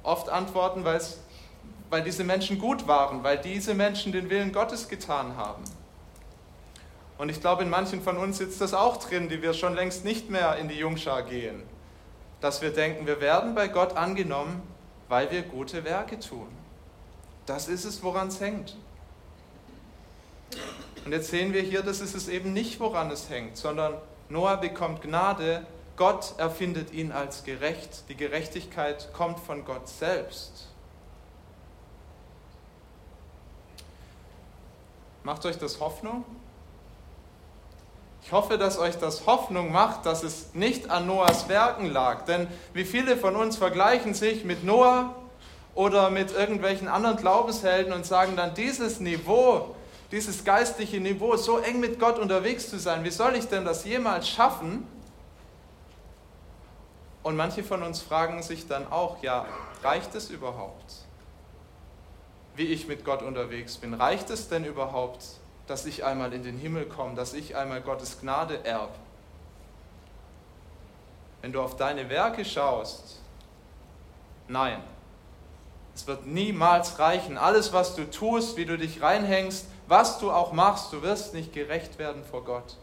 oft 0.08 0.28
antworten, 0.28 0.84
weil 0.84 2.02
diese 2.02 2.24
Menschen 2.24 2.58
gut 2.58 2.88
waren, 2.88 3.22
weil 3.22 3.38
diese 3.38 3.74
Menschen 3.74 4.12
den 4.12 4.30
Willen 4.30 4.52
Gottes 4.52 4.88
getan 4.88 5.36
haben. 5.36 5.62
Und 7.18 7.28
ich 7.28 7.40
glaube, 7.40 7.64
in 7.64 7.70
manchen 7.70 8.00
von 8.00 8.16
uns 8.16 8.38
sitzt 8.38 8.60
das 8.60 8.74
auch 8.74 8.96
drin, 8.98 9.28
die 9.28 9.42
wir 9.42 9.52
schon 9.52 9.74
längst 9.74 10.04
nicht 10.04 10.30
mehr 10.30 10.56
in 10.56 10.68
die 10.68 10.76
Jungschar 10.76 11.22
gehen. 11.22 11.62
Dass 12.40 12.62
wir 12.62 12.70
denken, 12.70 13.06
wir 13.06 13.20
werden 13.20 13.54
bei 13.54 13.66
Gott 13.68 13.96
angenommen, 13.96 14.62
weil 15.08 15.30
wir 15.30 15.42
gute 15.42 15.84
Werke 15.84 16.20
tun. 16.20 16.48
Das 17.46 17.66
ist 17.66 17.84
es, 17.84 18.02
woran 18.02 18.28
es 18.28 18.40
hängt. 18.40 18.76
Und 21.04 21.12
jetzt 21.12 21.30
sehen 21.30 21.52
wir 21.52 21.62
hier, 21.62 21.82
das 21.82 22.00
ist 22.00 22.14
es 22.14 22.28
eben 22.28 22.52
nicht, 22.52 22.78
woran 22.78 23.10
es 23.10 23.28
hängt, 23.28 23.56
sondern 23.56 23.94
Noah 24.28 24.56
bekommt 24.56 25.02
Gnade, 25.02 25.66
Gott 25.98 26.34
erfindet 26.38 26.92
ihn 26.92 27.10
als 27.10 27.42
gerecht. 27.42 28.04
Die 28.08 28.16
Gerechtigkeit 28.16 29.12
kommt 29.12 29.40
von 29.40 29.64
Gott 29.64 29.88
selbst. 29.88 30.68
Macht 35.24 35.44
euch 35.44 35.58
das 35.58 35.80
Hoffnung? 35.80 36.24
Ich 38.22 38.30
hoffe, 38.30 38.58
dass 38.58 38.78
euch 38.78 38.96
das 38.96 39.26
Hoffnung 39.26 39.72
macht, 39.72 40.06
dass 40.06 40.22
es 40.22 40.54
nicht 40.54 40.88
an 40.88 41.06
Noahs 41.06 41.48
Werken 41.48 41.86
lag. 41.86 42.24
Denn 42.26 42.46
wie 42.74 42.84
viele 42.84 43.16
von 43.16 43.34
uns 43.34 43.56
vergleichen 43.56 44.14
sich 44.14 44.44
mit 44.44 44.62
Noah 44.62 45.16
oder 45.74 46.10
mit 46.10 46.30
irgendwelchen 46.32 46.86
anderen 46.86 47.16
Glaubenshelden 47.16 47.92
und 47.92 48.06
sagen 48.06 48.36
dann, 48.36 48.54
dieses 48.54 49.00
Niveau, 49.00 49.74
dieses 50.12 50.44
geistliche 50.44 51.00
Niveau, 51.00 51.36
so 51.36 51.58
eng 51.58 51.80
mit 51.80 51.98
Gott 51.98 52.18
unterwegs 52.20 52.70
zu 52.70 52.78
sein, 52.78 53.02
wie 53.02 53.10
soll 53.10 53.34
ich 53.34 53.46
denn 53.46 53.64
das 53.64 53.84
jemals 53.84 54.28
schaffen? 54.28 54.86
Und 57.28 57.36
manche 57.36 57.62
von 57.62 57.82
uns 57.82 58.00
fragen 58.00 58.42
sich 58.42 58.68
dann 58.68 58.90
auch, 58.90 59.22
ja, 59.22 59.44
reicht 59.82 60.14
es 60.14 60.30
überhaupt, 60.30 60.94
wie 62.56 62.68
ich 62.68 62.88
mit 62.88 63.04
Gott 63.04 63.20
unterwegs 63.20 63.76
bin? 63.76 63.92
Reicht 63.92 64.30
es 64.30 64.48
denn 64.48 64.64
überhaupt, 64.64 65.22
dass 65.66 65.84
ich 65.84 66.06
einmal 66.06 66.32
in 66.32 66.42
den 66.42 66.56
Himmel 66.56 66.86
komme, 66.86 67.16
dass 67.16 67.34
ich 67.34 67.54
einmal 67.54 67.82
Gottes 67.82 68.18
Gnade 68.22 68.64
erbe? 68.64 68.94
Wenn 71.42 71.52
du 71.52 71.60
auf 71.60 71.76
deine 71.76 72.08
Werke 72.08 72.46
schaust, 72.46 73.20
nein, 74.48 74.82
es 75.94 76.06
wird 76.06 76.24
niemals 76.24 76.98
reichen. 76.98 77.36
Alles, 77.36 77.74
was 77.74 77.94
du 77.94 78.10
tust, 78.10 78.56
wie 78.56 78.64
du 78.64 78.78
dich 78.78 79.02
reinhängst, 79.02 79.66
was 79.86 80.18
du 80.18 80.32
auch 80.32 80.52
machst, 80.52 80.94
du 80.94 81.02
wirst 81.02 81.34
nicht 81.34 81.52
gerecht 81.52 81.98
werden 81.98 82.24
vor 82.24 82.42
Gott. 82.42 82.78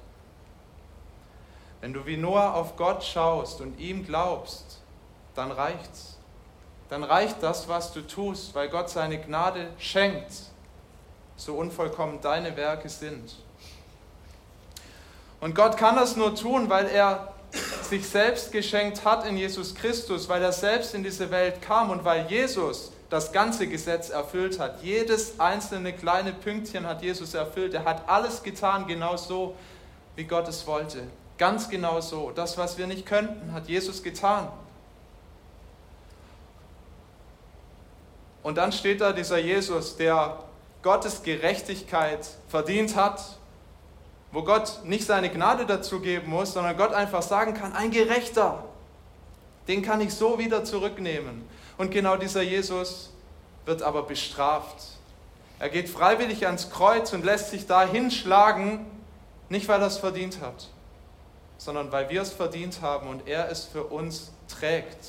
Wenn 1.86 1.94
du 1.94 2.04
wie 2.08 2.18
Noah 2.18 2.56
auf 2.56 2.77
Gott 2.77 3.04
schaust 3.04 3.62
und 3.62 3.80
ihm 3.80 4.08
glaubst, 4.08 4.80
dann 5.36 5.51
reicht's. 5.51 6.18
Dann 6.89 7.04
reicht 7.04 7.44
das, 7.44 7.68
was 7.68 7.94
du 7.94 8.01
tust, 8.01 8.56
weil 8.56 8.70
Gott 8.70 8.89
seine 8.89 9.22
Gnade 9.22 9.68
schenkt, 9.77 10.32
so 11.36 11.54
unvollkommen 11.54 12.22
deine 12.22 12.58
Werke 12.58 12.89
sind. 12.89 13.36
Und 15.39 15.54
Gott 15.54 15.77
kann 15.77 15.96
das 15.96 16.15
nur 16.15 16.34
tun, 16.34 16.72
weil 16.72 16.88
er 16.88 17.34
sich 17.84 18.10
selbst 18.10 18.51
geschenkt 18.51 19.06
hat 19.06 19.24
in 19.27 19.38
Jesus 19.38 19.75
Christus, 19.75 20.27
weil 20.27 20.42
er 20.42 20.54
selbst 20.54 20.96
in 20.96 21.04
diese 21.04 21.30
Welt 21.30 21.62
kam 21.62 21.92
und 21.92 22.04
weil 22.04 22.25
Jesus 22.25 22.94
das 23.12 23.32
ganze 23.32 23.68
Gesetz 23.68 24.10
erfüllt 24.10 24.58
hat. 24.58 24.82
Jedes 24.82 25.39
einzelne 25.39 25.94
kleine 25.94 26.34
Pünktchen 26.34 26.88
hat 26.88 27.04
Jesus 27.04 27.36
erfüllt. 27.36 27.75
Er 27.75 27.86
hat 27.86 28.10
alles 28.10 28.42
getan, 28.42 28.88
genau 28.88 29.18
so, 29.18 29.54
wie 30.15 30.24
Gott 30.24 30.48
es 30.48 30.65
wollte. 30.65 31.04
Ganz 31.38 31.70
genau 31.70 32.00
so. 32.01 32.32
Das, 32.32 32.58
was 32.58 32.77
wir 32.77 32.88
nicht 32.88 33.06
könnten, 33.06 33.54
hat 33.54 33.68
Jesus 33.68 34.04
getan. 34.04 34.48
Und 38.44 38.58
dann 38.58 38.72
steht 38.72 39.01
da 39.01 39.12
dieser 39.12 39.39
Jesus, 39.39 39.98
der 39.98 40.38
Gottes 40.84 41.24
Gerechtigkeit 41.24 42.27
verdient 42.48 42.96
hat, 42.96 43.20
wo 44.32 44.44
Gott 44.44 44.82
nicht 44.84 45.06
seine 45.06 45.32
Gnade 45.32 45.65
dazu 45.65 46.00
geben 46.00 46.30
muss, 46.30 46.54
sondern 46.54 46.77
Gott 46.77 46.94
einfach 46.94 47.24
sagen 47.24 47.56
kann, 47.56 47.74
ein 47.74 47.89
Gerechter, 47.89 48.63
den 49.68 49.82
kann 49.82 50.00
ich 50.00 50.13
so 50.13 50.38
wieder 50.38 50.63
zurücknehmen. 50.63 51.44
Und 51.77 51.89
genau 51.89 52.18
dieser 52.18 52.44
Jesus 52.44 53.12
wird 53.65 53.82
aber 53.82 54.04
bestraft. 54.04 54.75
Er 55.58 55.70
geht 55.70 55.89
freiwillig 55.89 56.46
ans 56.46 56.70
Kreuz 56.70 57.13
und 57.13 57.25
lässt 57.25 57.50
sich 57.50 57.65
da 57.65 57.84
hinschlagen, 57.88 58.86
nicht 59.50 59.68
weil 59.68 59.82
er 59.82 59.88
es 59.88 59.98
verdient 59.98 60.39
hat, 60.42 60.70
sondern 61.57 61.91
weil 61.91 62.09
wir 62.09 62.21
es 62.21 62.33
verdient 62.33 62.81
haben 62.81 63.07
und 63.07 63.27
er 63.27 63.50
es 63.50 63.65
für 63.65 63.83
uns 63.85 64.31
trägt. 64.47 65.05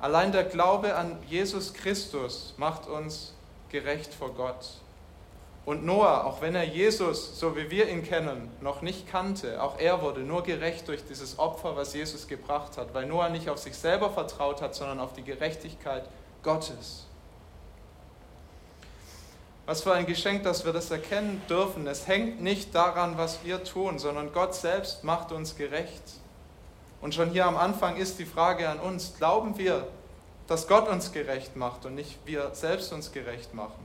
Allein 0.00 0.30
der 0.30 0.44
Glaube 0.44 0.94
an 0.94 1.18
Jesus 1.26 1.74
Christus 1.74 2.54
macht 2.56 2.86
uns 2.86 3.34
gerecht 3.68 4.14
vor 4.14 4.32
Gott. 4.34 4.78
Und 5.66 5.84
Noah, 5.84 6.24
auch 6.24 6.40
wenn 6.40 6.54
er 6.54 6.64
Jesus, 6.64 7.38
so 7.38 7.54
wie 7.56 7.70
wir 7.70 7.90
ihn 7.90 8.02
kennen, 8.02 8.50
noch 8.62 8.80
nicht 8.80 9.06
kannte, 9.06 9.62
auch 9.62 9.78
er 9.78 10.00
wurde 10.00 10.20
nur 10.20 10.42
gerecht 10.42 10.88
durch 10.88 11.04
dieses 11.04 11.38
Opfer, 11.38 11.76
was 11.76 11.92
Jesus 11.92 12.26
gebracht 12.26 12.78
hat, 12.78 12.94
weil 12.94 13.06
Noah 13.06 13.28
nicht 13.28 13.50
auf 13.50 13.58
sich 13.58 13.74
selber 13.74 14.08
vertraut 14.08 14.62
hat, 14.62 14.74
sondern 14.74 15.00
auf 15.00 15.12
die 15.12 15.24
Gerechtigkeit 15.24 16.08
Gottes. 16.42 17.07
Was 19.68 19.82
für 19.82 19.92
ein 19.92 20.06
Geschenk, 20.06 20.44
dass 20.44 20.64
wir 20.64 20.72
das 20.72 20.90
erkennen 20.90 21.42
dürfen. 21.46 21.86
Es 21.86 22.06
hängt 22.06 22.40
nicht 22.40 22.74
daran, 22.74 23.18
was 23.18 23.44
wir 23.44 23.64
tun, 23.64 23.98
sondern 23.98 24.32
Gott 24.32 24.54
selbst 24.54 25.04
macht 25.04 25.30
uns 25.30 25.56
gerecht. 25.56 26.02
Und 27.02 27.14
schon 27.14 27.28
hier 27.28 27.44
am 27.44 27.58
Anfang 27.58 27.96
ist 27.96 28.18
die 28.18 28.24
Frage 28.24 28.66
an 28.66 28.80
uns, 28.80 29.12
glauben 29.18 29.58
wir, 29.58 29.86
dass 30.46 30.68
Gott 30.68 30.88
uns 30.88 31.12
gerecht 31.12 31.54
macht 31.54 31.84
und 31.84 31.96
nicht 31.96 32.18
wir 32.24 32.54
selbst 32.54 32.94
uns 32.94 33.12
gerecht 33.12 33.52
machen? 33.52 33.84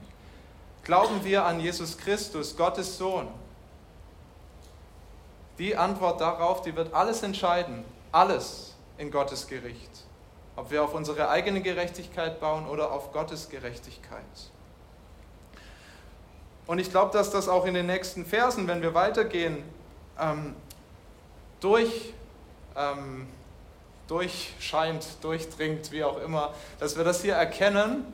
Glauben 0.84 1.22
wir 1.22 1.44
an 1.44 1.60
Jesus 1.60 1.98
Christus, 1.98 2.56
Gottes 2.56 2.96
Sohn? 2.96 3.28
Die 5.58 5.76
Antwort 5.76 6.18
darauf, 6.18 6.62
die 6.62 6.74
wird 6.74 6.94
alles 6.94 7.22
entscheiden, 7.22 7.84
alles 8.10 8.72
in 8.96 9.10
Gottes 9.10 9.46
Gericht. 9.48 9.90
Ob 10.56 10.70
wir 10.70 10.82
auf 10.82 10.94
unsere 10.94 11.28
eigene 11.28 11.60
Gerechtigkeit 11.60 12.40
bauen 12.40 12.66
oder 12.66 12.90
auf 12.90 13.12
Gottes 13.12 13.50
Gerechtigkeit. 13.50 14.24
Und 16.66 16.78
ich 16.78 16.90
glaube, 16.90 17.12
dass 17.12 17.30
das 17.30 17.48
auch 17.48 17.66
in 17.66 17.74
den 17.74 17.86
nächsten 17.86 18.24
Versen, 18.24 18.66
wenn 18.66 18.80
wir 18.82 18.94
weitergehen, 18.94 19.62
ähm, 20.18 20.54
durch, 21.60 22.14
ähm, 22.76 23.26
durchscheint, 24.06 25.06
durchdringt, 25.22 25.92
wie 25.92 26.04
auch 26.04 26.20
immer, 26.20 26.54
dass 26.78 26.96
wir 26.96 27.04
das 27.04 27.22
hier 27.22 27.34
erkennen 27.34 28.04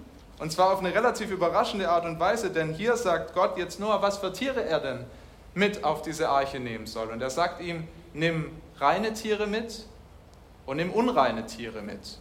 und 0.41 0.51
zwar 0.51 0.73
auf 0.73 0.79
eine 0.79 0.95
relativ 0.95 1.31
überraschende 1.31 1.91
Art 1.91 2.07
und 2.07 2.19
Weise, 2.19 2.51
denn 2.51 2.73
hier 2.73 2.97
sagt 2.97 3.35
Gott 3.35 3.59
jetzt 3.59 3.79
nur, 3.79 4.01
was 4.01 4.19
für 4.19 4.33
Tiere 4.33 4.65
er 4.65 4.81
denn 4.81 5.05
mit 5.53 5.85
auf 5.85 6.01
diese 6.01 6.31
Arche 6.31 6.59
nehmen 6.59 6.87
soll. 6.87 7.09
Und 7.09 7.21
er 7.21 7.29
sagt 7.29 7.61
ihm, 7.61 7.87
nimm 8.15 8.51
reine 8.79 9.13
Tiere 9.13 9.47
mit 9.47 9.85
und 10.65 10.79
nimm 10.79 10.91
unreine 10.93 11.45
Tiere 11.45 11.83
mit. 11.83 12.01
Das 12.01 12.17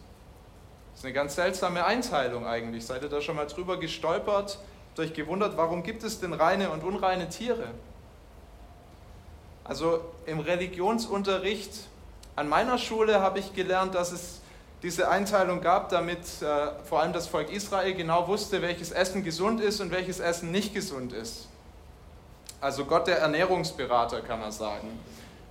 ist 0.98 1.05
eine 1.05 1.13
ganz 1.13 1.36
seltsame 1.36 1.86
Einteilung 1.86 2.45
eigentlich. 2.45 2.86
Seid 2.86 3.03
ihr 3.03 3.09
da 3.09 3.21
schon 3.21 3.38
mal 3.38 3.48
drüber 3.48 3.79
gestolpert, 3.79 4.59
euch 4.99 5.13
gewundert, 5.13 5.57
warum 5.57 5.83
gibt 5.83 6.03
es 6.03 6.19
denn 6.19 6.33
reine 6.33 6.69
und 6.69 6.83
unreine 6.83 7.29
Tiere? 7.29 7.67
Also 9.63 10.01
im 10.25 10.39
Religionsunterricht 10.39 11.71
an 12.35 12.47
meiner 12.47 12.77
Schule 12.77 13.21
habe 13.21 13.39
ich 13.39 13.53
gelernt, 13.53 13.95
dass 13.95 14.11
es 14.11 14.41
diese 14.81 15.09
Einteilung 15.09 15.61
gab, 15.61 15.89
damit 15.89 16.41
äh, 16.41 16.83
vor 16.85 17.01
allem 17.01 17.11
das 17.13 17.27
Volk 17.27 17.51
Israel 17.51 17.93
genau 17.93 18.27
wusste, 18.27 18.61
welches 18.61 18.91
Essen 18.91 19.23
gesund 19.23 19.59
ist 19.59 19.81
und 19.81 19.91
welches 19.91 20.19
Essen 20.19 20.51
nicht 20.51 20.73
gesund 20.73 21.11
ist. 21.11 21.47
Also 22.61 22.85
Gott 22.85 23.07
der 23.07 23.19
Ernährungsberater 23.19 24.21
kann 24.21 24.39
man 24.39 24.51
sagen, 24.51 24.99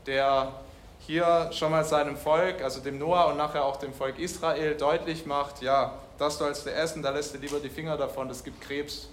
der 0.06 0.52
hier 1.00 1.50
schon 1.52 1.70
mal 1.70 1.84
seinem 1.84 2.16
Volk, 2.16 2.62
also 2.62 2.80
dem 2.80 2.98
Noah 2.98 3.26
und 3.26 3.36
nachher 3.36 3.64
auch 3.64 3.76
dem 3.76 3.92
Volk 3.92 4.18
Israel 4.18 4.74
deutlich 4.74 5.26
macht, 5.26 5.62
ja, 5.62 5.94
das 6.18 6.38
sollst 6.38 6.66
du 6.66 6.72
essen, 6.72 7.02
da 7.02 7.10
lässt 7.10 7.34
du 7.34 7.38
lieber 7.38 7.60
die 7.60 7.70
Finger 7.70 7.96
davon, 7.96 8.28
das 8.28 8.42
gibt 8.42 8.60
Krebs. 8.60 9.08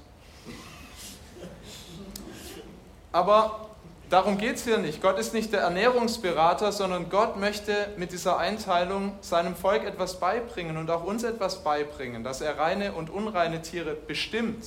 Aber 3.16 3.62
Darum 4.10 4.38
geht 4.38 4.58
es 4.58 4.64
hier 4.64 4.78
nicht. 4.78 5.02
Gott 5.02 5.18
ist 5.18 5.34
nicht 5.34 5.52
der 5.52 5.62
Ernährungsberater, 5.62 6.72
sondern 6.72 7.10
Gott 7.10 7.38
möchte 7.38 7.88
mit 7.98 8.12
dieser 8.12 8.38
Einteilung 8.38 9.14
seinem 9.22 9.56
Volk 9.56 9.84
etwas 9.84 10.20
beibringen 10.20 10.78
und 10.78 10.92
auch 10.92 11.04
uns 11.04 11.24
etwas 11.24 11.64
beibringen, 11.64 12.24
dass 12.24 12.40
er 12.40 12.60
reine 12.60 12.94
und 12.94 13.10
unreine 13.10 13.64
Tiere 13.64 13.96
bestimmt. 13.96 14.64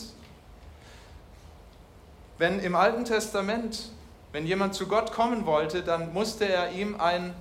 Wenn 2.38 2.58
im 2.58 2.74
Alten 2.74 3.04
Testament, 3.04 3.90
wenn 4.32 4.44
jemand 4.44 4.74
zu 4.74 4.88
Gott 4.88 5.12
kommen 5.12 5.46
wollte, 5.46 5.82
dann 5.82 6.12
musste 6.12 6.48
er 6.48 6.72
ihm 6.72 7.00
ein 7.00 7.32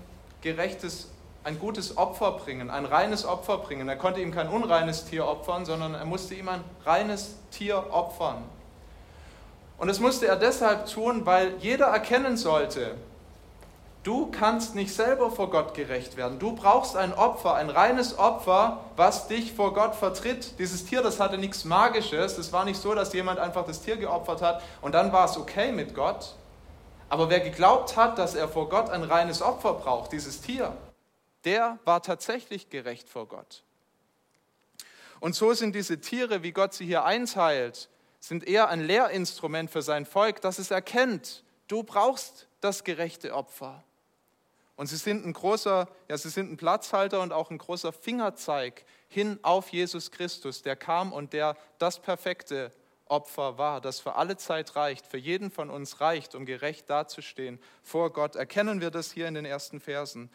gerechtes, 0.41 1.09
ein 1.43 1.57
gutes 1.57 1.97
Opfer 1.97 2.33
bringen, 2.33 2.69
ein 2.69 2.85
reines 2.85 3.25
Opfer 3.25 3.57
bringen. 3.57 3.89
Er 3.89 3.95
konnte 3.95 4.21
ihm 4.21 4.31
kein 4.31 4.49
unreines 4.49 5.05
Tier 5.05 5.25
opfern, 5.25 5.65
sondern 5.65 5.95
er 5.95 6.05
musste 6.05 6.35
ihm 6.35 6.47
ein 6.47 6.63
reines 6.85 7.37
Tier 7.49 7.91
opfern. 7.91 8.43
Und 9.77 9.87
das 9.87 9.99
musste 9.99 10.27
er 10.27 10.35
deshalb 10.35 10.87
tun, 10.87 11.25
weil 11.25 11.53
jeder 11.59 11.87
erkennen 11.87 12.35
sollte, 12.35 12.95
du 14.03 14.31
kannst 14.31 14.73
nicht 14.73 14.93
selber 14.93 15.29
vor 15.29 15.51
Gott 15.51 15.73
gerecht 15.75 16.17
werden. 16.17 16.39
Du 16.39 16.53
brauchst 16.53 16.95
ein 16.95 17.13
Opfer, 17.13 17.55
ein 17.55 17.69
reines 17.69 18.17
Opfer, 18.17 18.81
was 18.95 19.27
dich 19.27 19.53
vor 19.53 19.73
Gott 19.73 19.93
vertritt. 19.93 20.57
Dieses 20.59 20.85
Tier, 20.85 21.01
das 21.03 21.19
hatte 21.19 21.37
nichts 21.37 21.63
Magisches. 21.63 22.37
Es 22.37 22.51
war 22.51 22.65
nicht 22.65 22.81
so, 22.81 22.95
dass 22.95 23.13
jemand 23.13 23.39
einfach 23.39 23.65
das 23.65 23.81
Tier 23.81 23.97
geopfert 23.97 24.41
hat 24.41 24.63
und 24.81 24.93
dann 24.93 25.11
war 25.11 25.25
es 25.25 25.37
okay 25.37 25.71
mit 25.71 25.93
Gott. 25.93 26.33
Aber 27.09 27.29
wer 27.29 27.39
geglaubt 27.39 27.95
hat, 27.95 28.17
dass 28.17 28.35
er 28.35 28.47
vor 28.47 28.69
Gott 28.69 28.89
ein 28.89 29.03
reines 29.03 29.41
Opfer 29.41 29.73
braucht, 29.73 30.11
dieses 30.11 30.41
Tier, 30.41 30.75
der 31.45 31.79
war 31.85 32.01
tatsächlich 32.01 32.69
gerecht 32.69 33.07
vor 33.09 33.27
Gott. 33.27 33.63
Und 35.19 35.35
so 35.35 35.53
sind 35.53 35.73
diese 35.73 35.99
Tiere, 35.99 36.43
wie 36.43 36.51
Gott 36.51 36.73
sie 36.73 36.85
hier 36.85 37.05
einteilt, 37.05 37.89
sind 38.19 38.47
eher 38.47 38.69
ein 38.69 38.81
Lehrinstrument 38.81 39.69
für 39.69 39.81
sein 39.81 40.05
Volk, 40.05 40.41
dass 40.41 40.59
es 40.59 40.71
erkennt, 40.71 41.43
du 41.67 41.83
brauchst 41.83 42.47
das 42.61 42.83
gerechte 42.83 43.33
Opfer. 43.33 43.83
Und 44.75 44.87
sie 44.87 44.97
sind 44.97 45.25
ein 45.25 45.33
großer, 45.33 45.87
ja, 46.07 46.17
sie 46.17 46.29
sind 46.29 46.51
ein 46.51 46.57
Platzhalter 46.57 47.21
und 47.21 47.33
auch 47.33 47.49
ein 47.49 47.57
großer 47.57 47.91
Fingerzeig 47.91 48.85
hin 49.07 49.39
auf 49.41 49.69
Jesus 49.69 50.11
Christus, 50.11 50.61
der 50.61 50.75
kam 50.75 51.13
und 51.13 51.33
der 51.33 51.57
das 51.79 51.99
perfekte 51.99 52.71
Opfer 53.09 53.57
war, 53.57 53.81
das 53.81 53.99
für 53.99 54.15
alle 54.15 54.37
Zeit 54.37 54.75
reicht, 54.75 55.07
für 55.07 55.17
jeden 55.17 55.49
von 55.49 55.69
uns 55.69 56.01
reicht, 56.01 56.35
um 56.35 56.45
gerecht 56.45 56.89
dazustehen 56.89 57.59
vor 57.81 58.11
Gott. 58.11 58.35
Erkennen 58.35 58.81
wir 58.81 58.91
das 58.91 59.11
hier 59.11 59.27
in 59.27 59.33
den 59.33 59.45
ersten 59.45 59.79
Versen. 59.79 60.29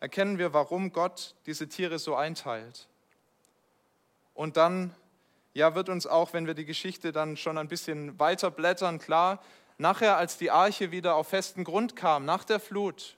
Erkennen 0.00 0.38
wir, 0.38 0.52
warum 0.52 0.92
Gott 0.92 1.34
diese 1.46 1.68
Tiere 1.68 1.98
so 1.98 2.14
einteilt. 2.14 2.88
Und 4.34 4.56
dann 4.56 4.94
ja, 5.56 5.74
wird 5.74 5.88
uns 5.88 6.06
auch, 6.06 6.34
wenn 6.34 6.46
wir 6.46 6.52
die 6.52 6.66
Geschichte 6.66 7.12
dann 7.12 7.38
schon 7.38 7.56
ein 7.56 7.66
bisschen 7.66 8.20
weiter 8.20 8.50
blättern, 8.50 8.98
klar, 8.98 9.42
nachher, 9.78 10.18
als 10.18 10.36
die 10.36 10.50
Arche 10.50 10.90
wieder 10.90 11.14
auf 11.14 11.28
festen 11.28 11.64
Grund 11.64 11.96
kam, 11.96 12.26
nach 12.26 12.44
der 12.44 12.60
Flut, 12.60 13.16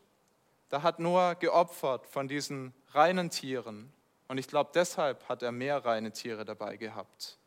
da 0.68 0.82
hat 0.82 1.00
Noah 1.00 1.34
geopfert 1.34 2.06
von 2.06 2.28
diesen 2.28 2.72
reinen 2.92 3.30
Tieren. 3.30 3.92
Und 4.28 4.38
ich 4.38 4.46
glaube, 4.46 4.70
deshalb 4.72 5.28
hat 5.28 5.42
er 5.42 5.50
mehr 5.50 5.84
reine 5.84 6.12
Tiere 6.12 6.44
dabei 6.44 6.76
gehabt, 6.76 7.38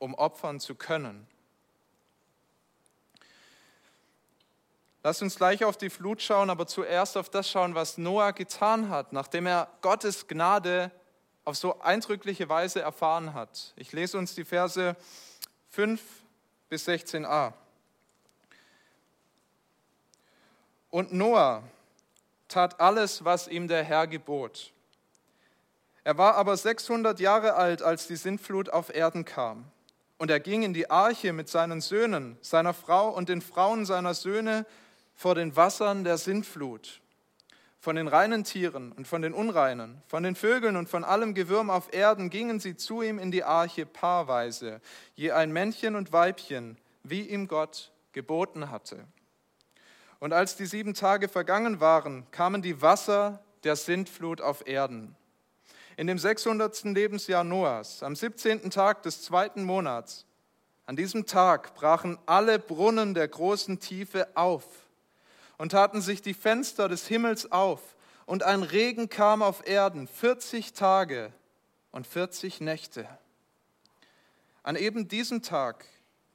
um 0.00 0.12
opfern 0.14 0.58
zu 0.58 0.74
können. 0.74 1.28
Lass 5.04 5.22
uns 5.22 5.36
gleich 5.36 5.64
auf 5.64 5.76
die 5.76 5.90
Flut 5.90 6.20
schauen, 6.20 6.50
aber 6.50 6.66
zuerst 6.66 7.16
auf 7.16 7.28
das 7.28 7.48
schauen, 7.48 7.76
was 7.76 7.96
Noah 7.96 8.32
getan 8.32 8.88
hat, 8.88 9.12
nachdem 9.12 9.46
er 9.46 9.68
Gottes 9.82 10.26
Gnade 10.26 10.90
auf 11.44 11.56
so 11.56 11.80
eindrückliche 11.80 12.48
Weise 12.48 12.80
erfahren 12.80 13.34
hat. 13.34 13.72
Ich 13.76 13.92
lese 13.92 14.18
uns 14.18 14.34
die 14.34 14.44
Verse 14.44 14.96
5 15.70 16.00
bis 16.68 16.88
16a. 16.88 17.52
Und 20.90 21.12
Noah 21.12 21.62
tat 22.48 22.80
alles, 22.80 23.24
was 23.24 23.48
ihm 23.48 23.66
der 23.66 23.82
Herr 23.82 24.06
gebot. 24.06 24.72
Er 26.04 26.18
war 26.18 26.34
aber 26.34 26.56
600 26.56 27.18
Jahre 27.20 27.54
alt, 27.54 27.82
als 27.82 28.06
die 28.06 28.16
Sintflut 28.16 28.68
auf 28.70 28.94
Erden 28.94 29.24
kam. 29.24 29.70
Und 30.18 30.30
er 30.30 30.40
ging 30.40 30.62
in 30.62 30.74
die 30.74 30.90
Arche 30.90 31.32
mit 31.32 31.48
seinen 31.48 31.80
Söhnen, 31.80 32.38
seiner 32.42 32.74
Frau 32.74 33.08
und 33.08 33.28
den 33.28 33.40
Frauen 33.40 33.86
seiner 33.86 34.14
Söhne 34.14 34.66
vor 35.14 35.34
den 35.34 35.56
Wassern 35.56 36.04
der 36.04 36.18
Sintflut 36.18 37.01
von 37.82 37.96
den 37.96 38.06
reinen 38.06 38.44
Tieren 38.44 38.92
und 38.92 39.08
von 39.08 39.22
den 39.22 39.34
unreinen, 39.34 40.00
von 40.06 40.22
den 40.22 40.36
Vögeln 40.36 40.76
und 40.76 40.88
von 40.88 41.02
allem 41.02 41.34
Gewürm 41.34 41.68
auf 41.68 41.92
Erden 41.92 42.30
gingen 42.30 42.60
sie 42.60 42.76
zu 42.76 43.02
ihm 43.02 43.18
in 43.18 43.32
die 43.32 43.42
Arche 43.42 43.86
paarweise, 43.86 44.80
je 45.16 45.32
ein 45.32 45.52
Männchen 45.52 45.96
und 45.96 46.12
Weibchen, 46.12 46.78
wie 47.02 47.22
ihm 47.22 47.48
Gott 47.48 47.90
geboten 48.12 48.70
hatte. 48.70 49.04
Und 50.20 50.32
als 50.32 50.54
die 50.54 50.66
sieben 50.66 50.94
Tage 50.94 51.28
vergangen 51.28 51.80
waren, 51.80 52.24
kamen 52.30 52.62
die 52.62 52.80
Wasser 52.80 53.42
der 53.64 53.74
Sintflut 53.74 54.40
auf 54.40 54.64
Erden. 54.64 55.16
In 55.96 56.06
dem 56.06 56.18
600. 56.18 56.84
Lebensjahr 56.84 57.42
Noahs, 57.42 58.04
am 58.04 58.14
17. 58.14 58.70
Tag 58.70 59.02
des 59.02 59.22
zweiten 59.22 59.64
Monats, 59.64 60.24
an 60.86 60.94
diesem 60.94 61.26
Tag 61.26 61.74
brachen 61.74 62.16
alle 62.26 62.60
Brunnen 62.60 63.14
der 63.14 63.26
großen 63.26 63.80
Tiefe 63.80 64.28
auf 64.36 64.81
und 65.58 65.72
taten 65.72 66.00
sich 66.00 66.22
die 66.22 66.34
Fenster 66.34 66.88
des 66.88 67.06
Himmels 67.06 67.50
auf, 67.50 67.80
und 68.24 68.44
ein 68.44 68.62
Regen 68.62 69.08
kam 69.08 69.42
auf 69.42 69.66
Erden, 69.66 70.06
40 70.06 70.72
Tage 70.72 71.32
und 71.90 72.06
40 72.06 72.60
Nächte. 72.60 73.08
An 74.62 74.76
eben 74.76 75.08
diesem 75.08 75.42
Tag 75.42 75.84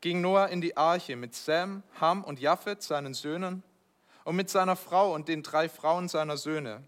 ging 0.02 0.22
Noah 0.22 0.50
in 0.50 0.62
die 0.62 0.78
Arche 0.78 1.16
mit 1.16 1.34
Sam, 1.34 1.84
Ham 2.00 2.24
und 2.24 2.40
Japhet, 2.40 2.84
seinen 2.84 3.14
Söhnen, 3.14 3.64
und 4.26 4.36
mit 4.36 4.50
seiner 4.50 4.76
Frau 4.76 5.14
und 5.14 5.30
den 5.30 5.42
drei 5.42 5.70
Frauen 5.70 6.10
seiner 6.10 6.36
Söhne. 6.36 6.84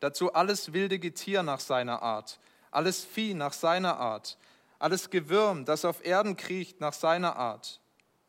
Dazu 0.00 0.32
alles 0.34 0.72
wilde 0.72 0.98
Getier 0.98 1.42
nach 1.42 1.60
seiner 1.60 2.02
Art, 2.02 2.38
alles 2.70 3.04
Vieh 3.04 3.34
nach 3.34 3.52
seiner 3.52 3.98
Art, 3.98 4.36
alles 4.78 5.10
Gewürm, 5.10 5.64
das 5.64 5.84
auf 5.84 6.04
Erden 6.04 6.36
kriecht 6.36 6.80
nach 6.80 6.92
seiner 6.92 7.36
Art, 7.36 7.80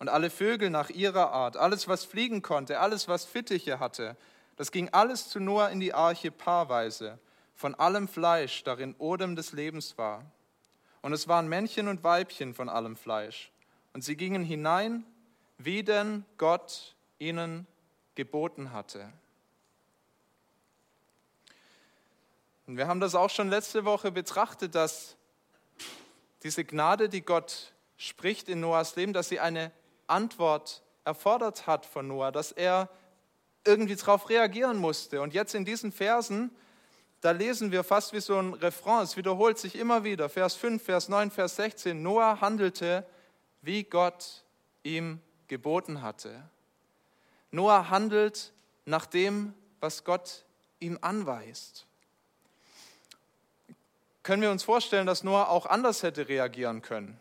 und 0.04 0.10
alle 0.10 0.30
Vögel 0.30 0.70
nach 0.70 0.90
ihrer 0.90 1.32
Art, 1.32 1.56
alles, 1.56 1.88
was 1.88 2.04
fliegen 2.04 2.42
konnte, 2.42 2.82
alles, 2.82 3.08
was 3.08 3.24
Fittiche 3.24 3.80
hatte, 3.80 4.18
das 4.58 4.74
ging 4.74 4.90
alles 4.90 5.30
zu 5.30 5.40
Noah 5.40 5.70
in 5.70 5.80
die 5.80 5.94
Arche 5.94 6.30
paarweise, 6.30 7.20
von 7.56 7.74
allem 7.76 8.10
Fleisch, 8.10 8.66
darin 8.66 8.96
Odem 8.98 9.38
des 9.38 9.54
Lebens 9.54 9.98
war. 9.98 10.26
Und 11.02 11.14
es 11.14 11.30
waren 11.30 11.48
Männchen 11.48 11.88
und 11.88 12.04
Weibchen 12.04 12.54
von 12.54 12.68
allem 12.68 12.98
Fleisch. 12.98 13.50
Und 13.94 14.04
sie 14.04 14.18
gingen 14.18 14.44
hinein, 14.44 15.06
wie 15.58 15.84
denn 15.84 16.26
Gott 16.38 16.96
ihnen 17.18 17.66
geboten 18.16 18.74
hatte. 18.74 19.10
Und 22.68 22.76
wir 22.76 22.90
haben 22.90 23.00
das 23.00 23.16
auch 23.16 23.30
schon 23.30 23.48
letzte 23.48 23.86
Woche 23.86 24.12
betrachtet, 24.12 24.76
dass 24.76 25.16
diese 26.44 26.66
Gnade, 26.66 27.08
die 27.08 27.22
Gott 27.22 27.72
spricht 27.96 28.50
in 28.50 28.60
Noahs 28.60 28.98
Leben, 28.98 29.14
dass 29.14 29.30
sie 29.30 29.40
eine 29.40 29.72
Antwort 30.08 30.84
erfordert 31.06 31.68
hat 31.68 31.86
von 31.86 32.08
Noah, 32.08 32.32
dass 32.32 32.52
er 32.52 32.90
irgendwie 33.66 33.96
darauf 33.96 34.30
reagieren 34.30 34.78
musste. 34.78 35.22
Und 35.22 35.34
jetzt 35.34 35.56
in 35.56 35.66
diesen 35.66 35.92
Versen, 35.92 36.52
da 37.22 37.32
lesen 37.32 37.72
wir 37.72 37.84
fast 37.84 38.14
wie 38.14 38.20
so 38.20 38.38
ein 38.38 38.54
Refrain, 38.54 39.04
es 39.04 39.16
wiederholt 39.16 39.58
sich 39.58 39.76
immer 39.76 40.04
wieder, 40.04 40.30
Vers 40.30 40.56
5, 40.56 40.84
Vers 40.84 41.08
9, 41.10 41.32
Vers 41.32 41.56
16, 41.56 42.02
Noah 42.02 42.42
handelte, 42.42 43.06
wie 43.62 43.84
Gott 43.84 44.44
ihm 44.84 45.22
geboten 45.48 46.02
hatte. 46.02 46.50
Noah 47.52 47.90
handelt 47.90 48.52
nach 48.86 49.06
dem, 49.06 49.54
was 49.80 50.04
Gott 50.04 50.44
ihm 50.80 50.98
anweist. 51.02 51.86
Können 54.24 54.42
wir 54.42 54.52
uns 54.52 54.64
vorstellen, 54.64 55.06
dass 55.06 55.24
Noah 55.24 55.50
auch 55.50 55.66
anders 55.66 56.04
hätte 56.04 56.28
reagieren 56.28 56.82
können? 56.82 57.20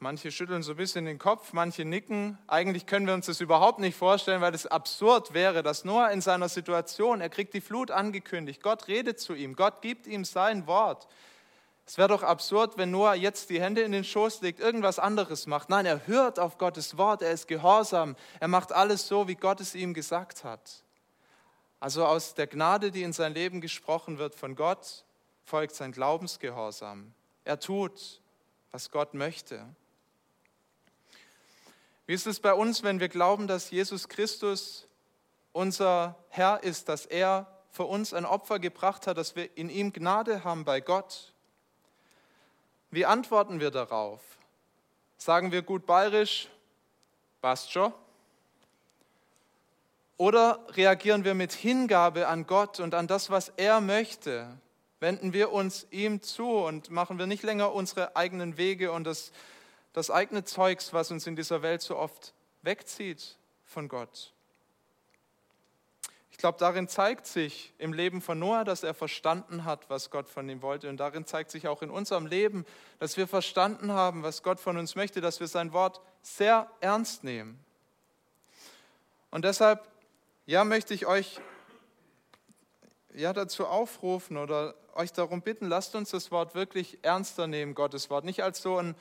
Manche 0.00 0.30
schütteln 0.30 0.62
so 0.62 0.72
ein 0.72 0.76
bisschen 0.76 1.06
den 1.06 1.18
Kopf, 1.18 1.52
manche 1.52 1.84
nicken. 1.84 2.38
Eigentlich 2.46 2.86
können 2.86 3.08
wir 3.08 3.14
uns 3.14 3.26
das 3.26 3.40
überhaupt 3.40 3.80
nicht 3.80 3.96
vorstellen, 3.96 4.40
weil 4.40 4.54
es 4.54 4.64
absurd 4.64 5.34
wäre, 5.34 5.64
dass 5.64 5.84
Noah 5.84 6.12
in 6.12 6.20
seiner 6.20 6.48
Situation, 6.48 7.20
er 7.20 7.28
kriegt 7.28 7.52
die 7.52 7.60
Flut 7.60 7.90
angekündigt, 7.90 8.62
Gott 8.62 8.86
redet 8.86 9.18
zu 9.18 9.34
ihm, 9.34 9.56
Gott 9.56 9.82
gibt 9.82 10.06
ihm 10.06 10.24
sein 10.24 10.68
Wort. 10.68 11.08
Es 11.84 11.98
wäre 11.98 12.06
doch 12.08 12.22
absurd, 12.22 12.76
wenn 12.76 12.92
Noah 12.92 13.16
jetzt 13.16 13.50
die 13.50 13.60
Hände 13.60 13.80
in 13.80 13.90
den 13.90 14.04
Schoß 14.04 14.40
legt, 14.42 14.60
irgendwas 14.60 15.00
anderes 15.00 15.48
macht. 15.48 15.68
Nein, 15.68 15.84
er 15.84 16.06
hört 16.06 16.38
auf 16.38 16.58
Gottes 16.58 16.96
Wort, 16.96 17.20
er 17.22 17.32
ist 17.32 17.48
gehorsam, 17.48 18.14
er 18.38 18.48
macht 18.48 18.70
alles 18.70 19.08
so, 19.08 19.26
wie 19.26 19.34
Gott 19.34 19.60
es 19.60 19.74
ihm 19.74 19.94
gesagt 19.94 20.44
hat. 20.44 20.84
Also 21.80 22.06
aus 22.06 22.34
der 22.34 22.46
Gnade, 22.46 22.92
die 22.92 23.02
in 23.02 23.12
sein 23.12 23.34
Leben 23.34 23.60
gesprochen 23.60 24.18
wird 24.18 24.36
von 24.36 24.54
Gott, 24.54 25.04
folgt 25.42 25.74
sein 25.74 25.90
Glaubensgehorsam. 25.90 27.14
Er 27.44 27.58
tut, 27.58 28.20
was 28.70 28.90
Gott 28.90 29.14
möchte. 29.14 29.64
Wie 32.08 32.14
ist 32.14 32.26
es 32.26 32.40
bei 32.40 32.54
uns, 32.54 32.82
wenn 32.82 33.00
wir 33.00 33.10
glauben, 33.10 33.46
dass 33.46 33.70
Jesus 33.70 34.08
Christus 34.08 34.88
unser 35.52 36.16
Herr 36.30 36.62
ist, 36.62 36.88
dass 36.88 37.04
er 37.04 37.46
für 37.70 37.84
uns 37.84 38.14
ein 38.14 38.24
Opfer 38.24 38.58
gebracht 38.58 39.06
hat, 39.06 39.18
dass 39.18 39.36
wir 39.36 39.54
in 39.58 39.68
ihm 39.68 39.92
Gnade 39.92 40.42
haben 40.42 40.64
bei 40.64 40.80
Gott? 40.80 41.34
Wie 42.90 43.04
antworten 43.04 43.60
wir 43.60 43.70
darauf? 43.70 44.22
Sagen 45.18 45.52
wir 45.52 45.60
gut 45.60 45.84
bayerisch, 45.84 46.48
passt 47.42 47.72
schon? 47.72 47.92
Oder 50.16 50.64
reagieren 50.70 51.24
wir 51.24 51.34
mit 51.34 51.52
Hingabe 51.52 52.26
an 52.26 52.46
Gott 52.46 52.80
und 52.80 52.94
an 52.94 53.06
das, 53.06 53.28
was 53.28 53.52
er 53.58 53.82
möchte? 53.82 54.48
Wenden 54.98 55.34
wir 55.34 55.52
uns 55.52 55.86
ihm 55.90 56.22
zu 56.22 56.48
und 56.48 56.90
machen 56.90 57.18
wir 57.18 57.26
nicht 57.26 57.42
länger 57.42 57.74
unsere 57.74 58.16
eigenen 58.16 58.56
Wege 58.56 58.92
und 58.92 59.04
das 59.04 59.30
das 59.98 60.10
eigene 60.12 60.44
Zeugs, 60.44 60.92
was 60.92 61.10
uns 61.10 61.26
in 61.26 61.34
dieser 61.34 61.60
Welt 61.62 61.82
so 61.82 61.96
oft 61.96 62.32
wegzieht 62.62 63.36
von 63.64 63.88
Gott. 63.88 64.32
Ich 66.30 66.38
glaube, 66.38 66.56
darin 66.56 66.86
zeigt 66.86 67.26
sich 67.26 67.74
im 67.78 67.92
Leben 67.92 68.22
von 68.22 68.38
Noah, 68.38 68.62
dass 68.62 68.84
er 68.84 68.94
verstanden 68.94 69.64
hat, 69.64 69.90
was 69.90 70.10
Gott 70.10 70.28
von 70.28 70.48
ihm 70.48 70.62
wollte. 70.62 70.88
Und 70.88 70.98
darin 70.98 71.26
zeigt 71.26 71.50
sich 71.50 71.66
auch 71.66 71.82
in 71.82 71.90
unserem 71.90 72.26
Leben, 72.26 72.64
dass 73.00 73.16
wir 73.16 73.26
verstanden 73.26 73.90
haben, 73.90 74.22
was 74.22 74.44
Gott 74.44 74.60
von 74.60 74.76
uns 74.76 74.94
möchte, 74.94 75.20
dass 75.20 75.40
wir 75.40 75.48
sein 75.48 75.72
Wort 75.72 76.00
sehr 76.22 76.70
ernst 76.78 77.24
nehmen. 77.24 77.58
Und 79.32 79.44
deshalb, 79.44 79.84
ja, 80.46 80.62
möchte 80.62 80.94
ich 80.94 81.06
euch 81.06 81.40
ja, 83.14 83.32
dazu 83.32 83.66
aufrufen 83.66 84.36
oder 84.36 84.76
euch 84.94 85.12
darum 85.12 85.42
bitten, 85.42 85.66
lasst 85.66 85.96
uns 85.96 86.10
das 86.10 86.30
Wort 86.30 86.54
wirklich 86.54 86.98
ernster 87.02 87.48
nehmen, 87.48 87.74
Gottes 87.74 88.10
Wort. 88.10 88.24
Nicht 88.24 88.44
als 88.44 88.62
so 88.62 88.78
ein 88.78 88.94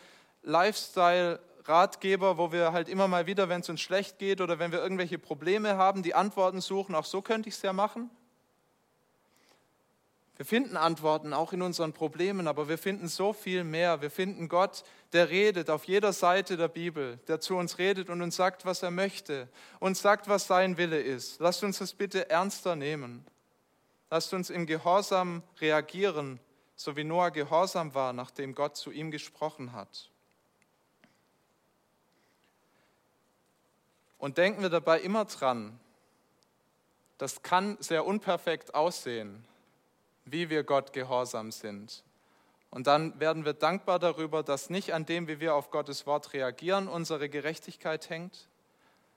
Lifestyle-Ratgeber, 0.47 2.38
wo 2.38 2.51
wir 2.51 2.71
halt 2.71 2.89
immer 2.89 3.07
mal 3.07 3.27
wieder, 3.27 3.49
wenn 3.49 3.62
es 3.62 3.69
uns 3.69 3.81
schlecht 3.81 4.17
geht 4.17 4.41
oder 4.41 4.60
wenn 4.60 4.71
wir 4.71 4.81
irgendwelche 4.81 5.19
Probleme 5.19 5.77
haben, 5.77 6.03
die 6.03 6.15
Antworten 6.15 6.62
suchen. 6.62 6.95
Auch 6.95 7.05
so 7.05 7.21
könnte 7.21 7.49
ich 7.49 7.55
es 7.55 7.62
ja 7.62 7.73
machen. 7.73 8.10
Wir 10.38 10.45
finden 10.45 10.77
Antworten 10.77 11.33
auch 11.33 11.51
in 11.51 11.63
unseren 11.63 11.93
Problemen, 11.93 12.47
aber 12.47 12.69
wir 12.69 12.77
finden 12.77 13.07
so 13.07 13.33
viel 13.33 13.63
mehr. 13.63 14.01
Wir 14.01 14.12
finden 14.12 14.47
Gott, 14.47 14.83
der 15.12 15.29
redet 15.29 15.71
auf 15.71 15.86
jeder 15.86 16.13
Seite 16.13 16.57
der 16.57 16.67
Bibel, 16.67 17.17
der 17.27 17.39
zu 17.39 17.55
uns 17.55 17.79
redet 17.79 18.10
und 18.10 18.21
uns 18.21 18.36
sagt, 18.36 18.63
was 18.63 18.83
er 18.83 18.91
möchte, 18.91 19.49
und 19.79 19.97
sagt, 19.97 20.29
was 20.29 20.45
sein 20.45 20.77
Wille 20.77 21.01
ist. 21.01 21.39
Lasst 21.39 21.63
uns 21.63 21.79
das 21.79 21.93
bitte 21.93 22.29
ernster 22.29 22.75
nehmen. 22.75 23.25
Lasst 24.12 24.31
uns 24.31 24.51
im 24.51 24.67
Gehorsam 24.67 25.41
reagieren, 25.60 26.39
so 26.75 26.95
wie 26.95 27.03
Noah 27.03 27.31
gehorsam 27.31 27.95
war, 27.95 28.13
nachdem 28.13 28.53
Gott 28.53 28.77
zu 28.77 28.91
ihm 28.91 29.10
gesprochen 29.10 29.73
hat. 29.73 30.12
Und 34.17 34.38
denken 34.38 34.62
wir 34.62 34.69
dabei 34.69 34.99
immer 34.99 35.25
dran, 35.25 35.80
das 37.17 37.41
kann 37.41 37.77
sehr 37.80 38.06
unperfekt 38.06 38.75
aussehen, 38.75 39.43
wie 40.25 40.49
wir 40.49 40.63
Gott 40.63 40.93
gehorsam 40.93 41.51
sind. 41.51 42.03
Und 42.69 42.88
dann 42.88 43.19
werden 43.19 43.45
wir 43.45 43.53
dankbar 43.53 43.97
darüber, 43.97 44.43
dass 44.43 44.69
nicht 44.69 44.93
an 44.93 45.06
dem, 45.06 45.27
wie 45.27 45.39
wir 45.39 45.56
auf 45.56 45.71
Gottes 45.71 46.06
Wort 46.06 46.34
reagieren, 46.34 46.88
unsere 46.88 47.30
Gerechtigkeit 47.30 48.10
hängt, 48.10 48.47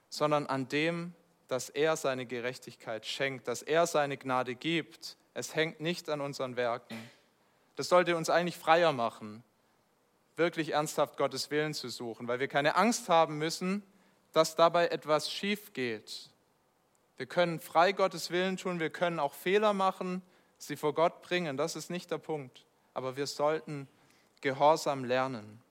sondern 0.09 0.47
an 0.47 0.67
dem, 0.67 1.13
dass 1.47 1.69
er 1.69 1.97
seine 1.97 2.25
Gerechtigkeit 2.25 3.05
schenkt, 3.05 3.47
dass 3.47 3.61
er 3.61 3.85
seine 3.85 4.17
Gnade 4.17 4.55
gibt. 4.55 5.17
Es 5.33 5.53
hängt 5.53 5.81
nicht 5.81 6.09
an 6.09 6.21
unseren 6.21 6.55
Werken. 6.55 6.97
Das 7.75 7.89
sollte 7.89 8.15
uns 8.15 8.29
eigentlich 8.29 8.57
freier 8.57 8.93
machen, 8.93 9.43
wirklich 10.37 10.73
ernsthaft 10.73 11.17
Gottes 11.17 11.51
Willen 11.51 11.73
zu 11.73 11.89
suchen, 11.89 12.27
weil 12.27 12.39
wir 12.39 12.47
keine 12.47 12.75
Angst 12.75 13.09
haben 13.09 13.37
müssen, 13.37 13.83
dass 14.33 14.55
dabei 14.55 14.87
etwas 14.87 15.31
schief 15.31 15.73
geht. 15.73 16.29
Wir 17.17 17.25
können 17.25 17.59
frei 17.59 17.91
Gottes 17.91 18.31
Willen 18.31 18.57
tun, 18.57 18.79
wir 18.79 18.89
können 18.89 19.19
auch 19.19 19.33
Fehler 19.33 19.73
machen, 19.73 20.21
sie 20.57 20.75
vor 20.75 20.93
Gott 20.93 21.21
bringen, 21.21 21.57
das 21.57 21.75
ist 21.75 21.89
nicht 21.89 22.09
der 22.11 22.17
Punkt. 22.17 22.65
Aber 22.93 23.15
wir 23.15 23.27
sollten 23.27 23.87
Gehorsam 24.41 25.05
lernen. 25.05 25.61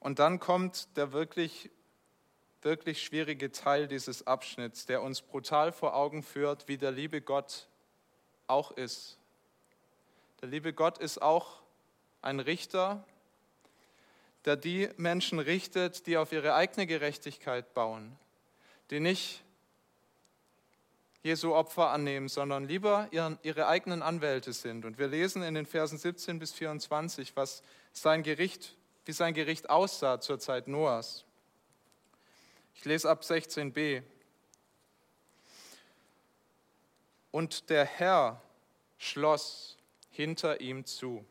Und 0.00 0.18
dann 0.18 0.38
kommt 0.38 0.96
der 0.96 1.12
wirklich, 1.12 1.70
wirklich 2.62 3.02
schwierige 3.02 3.50
Teil 3.50 3.88
dieses 3.88 4.26
Abschnitts, 4.26 4.86
der 4.86 5.02
uns 5.02 5.22
brutal 5.22 5.72
vor 5.72 5.94
Augen 5.94 6.22
führt, 6.22 6.68
wie 6.68 6.78
der 6.78 6.92
liebe 6.92 7.20
Gott 7.20 7.68
auch 8.46 8.70
ist. 8.70 9.18
Der 10.40 10.48
liebe 10.48 10.72
Gott 10.72 10.98
ist 10.98 11.20
auch 11.20 11.62
ein 12.22 12.40
Richter, 12.40 13.04
der 14.44 14.56
die 14.56 14.88
Menschen 14.96 15.38
richtet, 15.38 16.06
die 16.06 16.16
auf 16.16 16.32
ihre 16.32 16.54
eigene 16.54 16.86
Gerechtigkeit 16.86 17.74
bauen, 17.74 18.16
die 18.90 19.00
nicht 19.00 19.42
Jesu 21.22 21.54
Opfer 21.54 21.90
annehmen, 21.90 22.28
sondern 22.28 22.66
lieber 22.66 23.08
ihre 23.10 23.66
eigenen 23.66 24.02
Anwälte 24.02 24.52
sind. 24.52 24.84
Und 24.84 24.98
wir 24.98 25.08
lesen 25.08 25.42
in 25.42 25.54
den 25.54 25.66
Versen 25.66 25.98
17 25.98 26.38
bis 26.38 26.52
24, 26.52 27.36
was 27.36 27.62
sein 27.92 28.22
Gericht, 28.22 28.76
wie 29.04 29.12
sein 29.12 29.34
Gericht 29.34 29.68
aussah 29.68 30.20
zur 30.20 30.38
Zeit 30.38 30.68
Noahs. 30.68 31.24
Ich 32.74 32.84
lese 32.84 33.10
ab 33.10 33.22
16b. 33.22 34.02
Und 37.32 37.68
der 37.68 37.84
Herr 37.84 38.40
schloss 38.96 39.76
hinter 40.10 40.60
ihm 40.60 40.84
zu. 40.84 41.24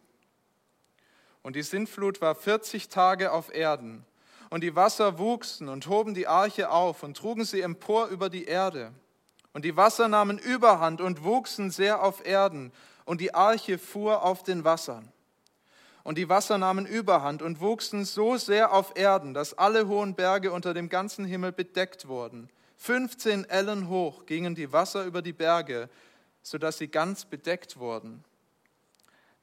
Und 1.48 1.56
die 1.56 1.64
Sintflut 1.64 2.20
war 2.20 2.36
40 2.36 2.90
Tage 2.90 3.32
auf 3.32 3.56
Erden. 3.56 4.04
Und 4.50 4.66
die 4.66 4.76
Wasser 4.76 5.18
wuchsen 5.18 5.70
und 5.70 5.88
hoben 5.88 6.14
die 6.14 6.28
Arche 6.28 6.70
auf 6.70 7.04
und 7.04 7.16
trugen 7.16 7.46
sie 7.46 7.62
empor 7.62 8.08
über 8.08 8.28
die 8.28 8.44
Erde. 8.44 8.92
Und 9.54 9.64
die 9.64 9.78
Wasser 9.78 10.10
nahmen 10.10 10.40
Überhand 10.40 11.00
und 11.00 11.24
wuchsen 11.24 11.72
sehr 11.72 12.04
auf 12.04 12.26
Erden, 12.28 12.74
und 13.06 13.22
die 13.22 13.34
Arche 13.34 13.78
fuhr 13.78 14.24
auf 14.24 14.44
den 14.44 14.66
Wassern. 14.66 15.10
Und 16.04 16.18
die 16.18 16.28
Wasser 16.28 16.58
nahmen 16.58 16.86
Überhand 16.86 17.42
und 17.42 17.62
wuchsen 17.62 18.04
so 18.04 18.36
sehr 18.36 18.74
auf 18.74 18.98
Erden, 18.98 19.34
dass 19.34 19.58
alle 19.58 19.88
hohen 19.88 20.16
Berge 20.16 20.52
unter 20.52 20.74
dem 20.74 20.90
ganzen 20.90 21.24
Himmel 21.24 21.54
bedeckt 21.54 22.10
wurden. 22.10 22.50
15 22.76 23.46
Ellen 23.46 23.88
hoch 23.88 24.26
gingen 24.26 24.54
die 24.54 24.74
Wasser 24.74 25.06
über 25.06 25.22
die 25.22 25.32
Berge, 25.32 25.88
sodass 26.42 26.78
sie 26.78 26.90
ganz 26.90 27.24
bedeckt 27.24 27.78
wurden. 27.78 28.26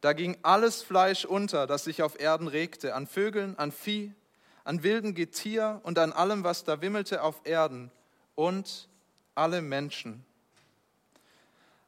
Da 0.05 0.13
ging 0.13 0.37
alles 0.43 0.83
Fleisch 0.83 1.25
unter, 1.25 1.67
das 1.67 1.85
sich 1.85 2.03
auf 2.03 2.21
Erden 2.21 2.47
regte, 2.47 2.95
an 2.95 3.07
Vögeln, 3.07 3.57
an 3.59 3.73
Vieh, 3.73 4.13
an 4.63 4.83
wilden 4.83 5.15
Getier 5.15 5.81
und 5.83 5.99
an 5.99 6.13
allem, 6.13 6.45
was 6.45 6.63
da 6.63 6.83
wimmelte 6.83 7.23
auf 7.23 7.41
Erden 7.45 7.91
und 8.35 8.91
alle 9.35 9.63
Menschen. 9.63 10.23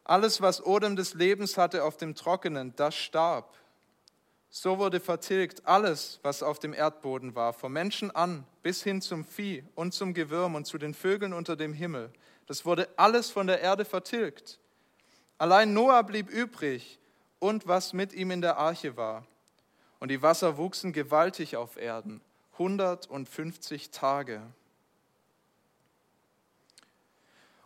Alles, 0.03 0.41
was 0.41 0.65
Odem 0.65 0.97
des 0.97 1.13
Lebens 1.13 1.59
hatte 1.59 1.85
auf 1.85 1.99
dem 1.99 2.15
Trockenen, 2.15 2.75
das 2.77 2.95
starb. 2.95 3.55
So 4.49 4.79
wurde 4.79 4.99
vertilgt 5.01 5.67
alles, 5.67 6.19
was 6.23 6.43
auf 6.43 6.59
dem 6.59 6.73
Erdboden 6.73 7.35
war, 7.35 7.53
vom 7.53 7.75
Menschen 7.75 8.11
an 8.11 8.47
bis 8.63 8.83
hin 8.83 9.03
zum 9.03 9.27
Vieh 9.27 9.63
und 9.75 9.93
zum 9.93 10.15
Gewürm 10.15 10.55
und 10.55 10.67
zu 10.67 10.79
den 10.79 10.95
Vögeln 10.95 11.35
unter 11.35 11.55
dem 11.55 11.75
Himmel. 11.75 12.11
Das 12.47 12.65
wurde 12.65 12.89
alles 12.97 13.29
von 13.29 13.47
der 13.47 13.61
Erde 13.61 13.85
vertilgt. 13.85 14.59
Allein 15.37 15.75
Noah 15.75 16.03
blieb 16.03 16.31
übrig 16.31 16.99
und 17.39 17.67
was 17.67 17.93
mit 17.93 18.13
ihm 18.13 18.31
in 18.31 18.41
der 18.41 18.57
Arche 18.57 18.97
war. 18.97 19.27
Und 19.99 20.09
die 20.09 20.23
Wasser 20.23 20.57
wuchsen 20.57 20.93
gewaltig 20.93 21.57
auf 21.57 21.77
Erden, 21.77 22.21
150 22.55 23.91
Tage. 23.91 24.43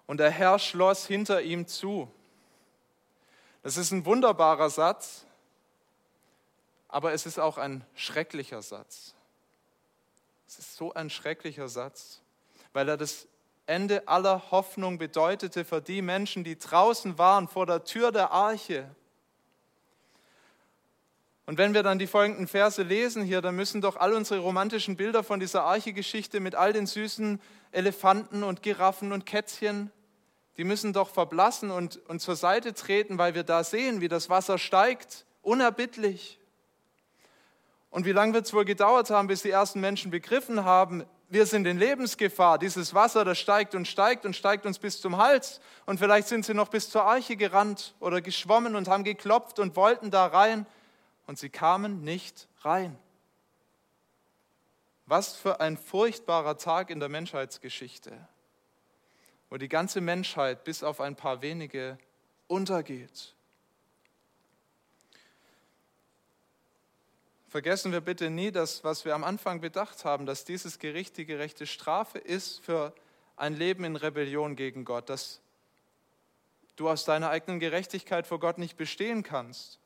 Und 0.07 0.19
der 0.19 0.31
Herr 0.31 0.59
schloss 0.59 1.07
hinter 1.07 1.43
ihm 1.43 1.67
zu. 1.67 2.11
Das 3.63 3.77
ist 3.77 3.91
ein 3.93 4.05
wunderbarer 4.05 4.71
Satz, 4.71 5.25
aber 6.89 7.13
es 7.13 7.27
ist 7.27 7.39
auch 7.39 7.59
ein 7.59 7.85
schrecklicher 7.95 8.63
Satz. 8.63 9.15
Es 10.49 10.59
ist 10.59 10.77
so 10.77 10.93
ein 10.95 11.11
schrecklicher 11.11 11.69
Satz, 11.69 12.23
weil 12.73 12.89
er 12.89 12.97
das 12.97 13.29
Ende 13.67 14.09
aller 14.09 14.51
Hoffnung 14.51 14.99
bedeutete 14.99 15.65
für 15.65 15.81
die 15.81 16.03
Menschen, 16.03 16.43
die 16.43 16.59
draußen 16.59 17.19
waren 17.19 17.47
vor 17.47 17.67
der 17.67 17.85
Tür 17.85 18.11
der 18.11 18.33
Arche 18.33 18.93
und 21.51 21.59
wenn 21.59 21.75
wir 21.75 21.83
dann 21.83 21.99
die 21.99 22.07
folgenden 22.07 22.47
Verse 22.47 22.81
lesen 22.81 23.25
hier, 23.25 23.43
dann 23.43 23.57
müssen 23.57 23.81
doch 23.81 23.97
all 23.97 24.13
unsere 24.13 24.39
romantischen 24.39 24.95
Bilder 24.95 25.25
von 25.25 25.41
dieser 25.41 25.65
Arche-Geschichte 25.65 26.39
mit 26.39 26.55
all 26.55 26.73
den 26.73 26.87
süßen 26.87 27.41
Elefanten 27.73 28.45
und 28.45 28.63
Giraffen 28.63 29.11
und 29.11 29.27
Kätzchen, 29.27 29.91
die 30.59 30.63
müssen 30.63 30.93
doch 30.93 31.11
verblassen 31.11 31.73
und, 31.73 31.97
und 32.09 32.21
zur 32.21 32.37
Seite 32.37 32.73
treten, 32.73 33.19
weil 33.19 33.35
wir 33.35 33.43
da 33.43 33.65
sehen, 33.65 34.01
wie 34.01 34.07
das 34.07 34.31
Wasser 34.31 34.59
steigt, 34.59 35.27
unerbittlich. 35.43 36.39
Und 37.91 38.07
wie 38.07 38.13
lange 38.13 38.33
wird 38.33 38.47
es 38.47 38.55
wohl 38.55 38.65
gedauert 38.65 39.11
haben, 39.11 39.27
bis 39.27 39.43
die 39.43 39.51
ersten 39.51 39.81
Menschen 39.81 40.13
begriffen 40.13 40.65
haben, 40.65 41.05
wir 41.31 41.47
sind 41.47 41.67
in 41.67 41.81
Lebensgefahr. 41.81 42.59
Dieses 42.59 42.95
Wasser, 42.95 43.25
das 43.25 43.41
steigt 43.41 43.75
und 43.75 43.89
steigt 43.89 44.25
und 44.25 44.37
steigt 44.37 44.67
uns 44.67 44.79
bis 44.79 45.01
zum 45.01 45.17
Hals. 45.17 45.61
Und 45.85 45.99
vielleicht 45.99 46.29
sind 46.29 46.45
sie 46.45 46.55
noch 46.55 46.69
bis 46.69 46.91
zur 46.91 47.03
Arche 47.03 47.35
gerannt 47.35 47.97
oder 47.99 48.21
geschwommen 48.21 48.77
und 48.77 48.87
haben 48.87 49.03
geklopft 49.03 49.59
und 49.59 49.75
wollten 49.75 50.13
da 50.13 50.27
rein 50.27 50.65
und 51.31 51.39
sie 51.39 51.49
kamen 51.49 52.03
nicht 52.03 52.49
rein. 52.63 52.99
Was 55.07 55.37
für 55.37 55.61
ein 55.61 55.77
furchtbarer 55.77 56.59
Tag 56.59 56.91
in 56.91 56.99
der 56.99 57.09
Menschheitsgeschichte, 57.09 58.27
wo 59.49 59.57
die 59.57 59.69
ganze 59.69 60.01
Menschheit 60.01 60.65
bis 60.65 60.83
auf 60.83 61.01
ein 61.01 61.15
paar 61.15 61.41
wenige 61.41 61.99
untergeht. 62.49 63.37
Vergessen 67.47 67.93
wir 67.93 68.01
bitte 68.01 68.29
nie 68.29 68.51
das, 68.51 68.83
was 68.83 69.05
wir 69.05 69.15
am 69.15 69.23
Anfang 69.23 69.61
bedacht 69.61 70.05
haben, 70.05 70.27
dass 70.27 70.45
dieses 70.45 70.81
Gericht 70.81 71.17
die 71.17 71.27
gerechte 71.27 71.69
Strafe 71.69 72.19
ist 72.19 72.59
für 72.59 72.93
ein 73.37 73.55
Leben 73.55 73.85
in 73.85 73.95
Rebellion 73.95 74.57
gegen 74.57 74.85
Gott, 74.85 75.09
dass 75.09 75.41
du 76.75 76.89
aus 76.89 77.05
deiner 77.05 77.31
eigenen 77.31 77.61
Gerechtigkeit 77.61 78.27
vor 78.27 78.41
Gott 78.41 78.59
nicht 78.59 78.77
bestehen 78.77 79.23
kannst. 79.23 79.81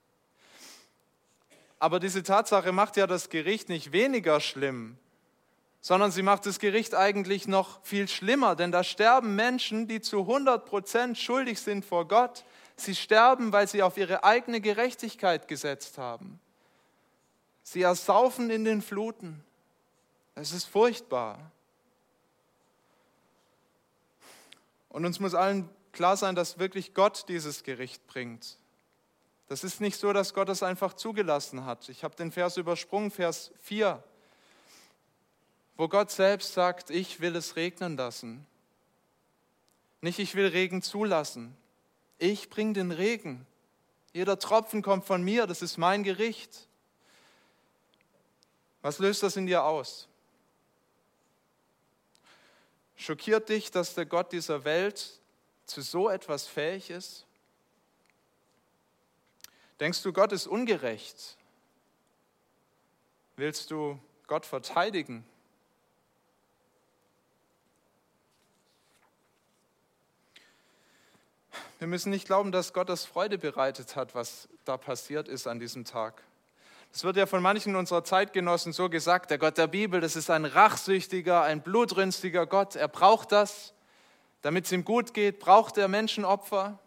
Aber 1.85 2.01
diese 2.01 2.23
Tatsache 2.23 2.73
macht 2.73 2.97
ja 2.97 3.07
das 3.07 3.29
Gericht 3.29 3.69
nicht 3.69 3.93
weniger 3.93 4.41
schlimm, 4.41 4.97
sondern 5.83 6.13
sie 6.13 6.23
macht 6.23 6.47
das 6.47 6.59
Gericht 6.59 6.95
eigentlich 6.95 7.47
noch 7.47 7.85
viel 7.85 8.09
schlimmer, 8.09 8.57
denn 8.57 8.73
da 8.73 8.83
sterben 8.83 9.37
Menschen, 9.37 9.87
die 9.87 10.01
zu 10.01 10.21
100 10.21 10.65
Prozent 10.65 11.19
schuldig 11.19 11.61
sind 11.61 11.85
vor 11.85 12.09
Gott. 12.09 12.47
Sie 12.77 12.95
sterben, 12.95 13.53
weil 13.53 13.69
sie 13.69 13.83
auf 13.83 13.99
ihre 13.99 14.25
eigene 14.25 14.63
Gerechtigkeit 14.63 15.47
gesetzt 15.47 15.99
haben. 15.99 16.41
Sie 17.63 17.83
ersaufen 17.83 18.49
in 18.49 18.65
den 18.65 18.81
Fluten. 18.81 19.45
Es 20.37 20.53
ist 20.53 20.65
furchtbar. 20.65 21.39
Und 24.89 25.05
uns 25.05 25.21
muss 25.21 25.35
allen 25.35 25.69
klar 25.93 26.17
sein, 26.17 26.35
dass 26.35 26.59
wirklich 26.59 26.95
Gott 26.95 27.27
dieses 27.29 27.63
Gericht 27.63 28.07
bringt. 28.07 28.57
Das 29.49 29.63
ist 29.63 29.81
nicht 29.81 29.99
so, 29.99 30.13
dass 30.13 30.33
Gott 30.33 30.49
es 30.49 30.63
einfach 30.63 30.95
zugelassen 30.95 31.65
hat. 31.65 31.89
Ich 31.89 32.03
habe 32.03 32.17
den 32.17 32.33
Vers 32.33 32.57
übersprungen, 32.57 33.11
Vers 33.11 33.53
4, 33.61 34.03
wo 35.77 35.89
Gott 35.89 36.11
selbst 36.11 36.55
sagt, 36.55 36.91
ich 36.91 37.21
will 37.21 37.37
es 37.37 37.57
regnen 37.57 37.97
lassen. 37.97 38.47
Nicht 40.01 40.19
ich 40.19 40.35
will 40.35 40.47
Regen 40.47 40.83
zulassen. 40.83 41.57
Ich 42.19 42.49
bringe 42.49 42.75
den 42.75 42.91
Regen. 42.91 43.47
Jeder 44.13 44.39
Tropfen 44.39 44.81
kommt 44.81 45.05
von 45.05 45.23
mir, 45.23 45.47
das 45.47 45.61
ist 45.61 45.77
mein 45.77 46.05
Gericht. 46.05 46.69
Was 48.81 48.99
löst 48.99 49.23
das 49.23 49.37
in 49.37 49.47
dir 49.47 49.65
aus? 49.65 50.09
Schockiert 52.97 53.49
dich, 53.49 53.71
dass 53.71 53.95
der 53.95 54.07
Gott 54.07 54.33
dieser 54.33 54.65
Welt 54.65 55.21
zu 55.67 55.83
so 55.83 56.09
etwas 56.09 56.47
fähig 56.47 56.91
ist? 56.91 57.27
Denkst 59.81 60.03
du, 60.03 60.13
Gott 60.13 60.33
ist 60.33 60.47
ungerecht? 60.47 61.37
Willst 63.37 63.71
du 63.71 63.99
Gott 64.27 64.47
verteidigen? 64.47 65.25
Wir 71.81 71.89
müssen 71.89 72.11
nicht 72.11 72.27
glauben, 72.27 72.53
dass 72.53 72.73
Gott 72.73 72.89
das 72.89 73.05
Freude 73.05 73.37
bereitet 73.37 73.97
hat, 73.97 74.15
was 74.15 74.49
da 74.65 74.77
passiert 74.77 75.29
ist 75.29 75.47
an 75.47 75.59
diesem 75.59 75.85
Tag. 75.85 76.23
Es 76.93 77.03
wird 77.03 77.17
ja 77.17 77.27
von 77.27 77.43
manchen 77.43 77.75
unserer 77.75 78.05
Zeitgenossen 78.05 78.73
so 78.73 78.89
gesagt, 78.89 79.33
der 79.33 79.39
Gott 79.39 79.59
der 79.59 79.67
Bibel, 79.67 80.01
das 80.01 80.15
ist 80.15 80.31
ein 80.31 80.45
rachsüchtiger, 80.45 81.43
ein 81.43 81.61
blutrünstiger 81.61 82.47
Gott. 82.47 82.77
Er 82.77 82.87
braucht 82.87 83.33
das, 83.33 83.75
damit 84.43 84.67
es 84.67 84.73
ihm 84.73 84.85
gut 84.85 85.13
geht, 85.13 85.41
braucht 85.41 85.77
er 85.77 85.89
Menschenopfer. 85.89 86.79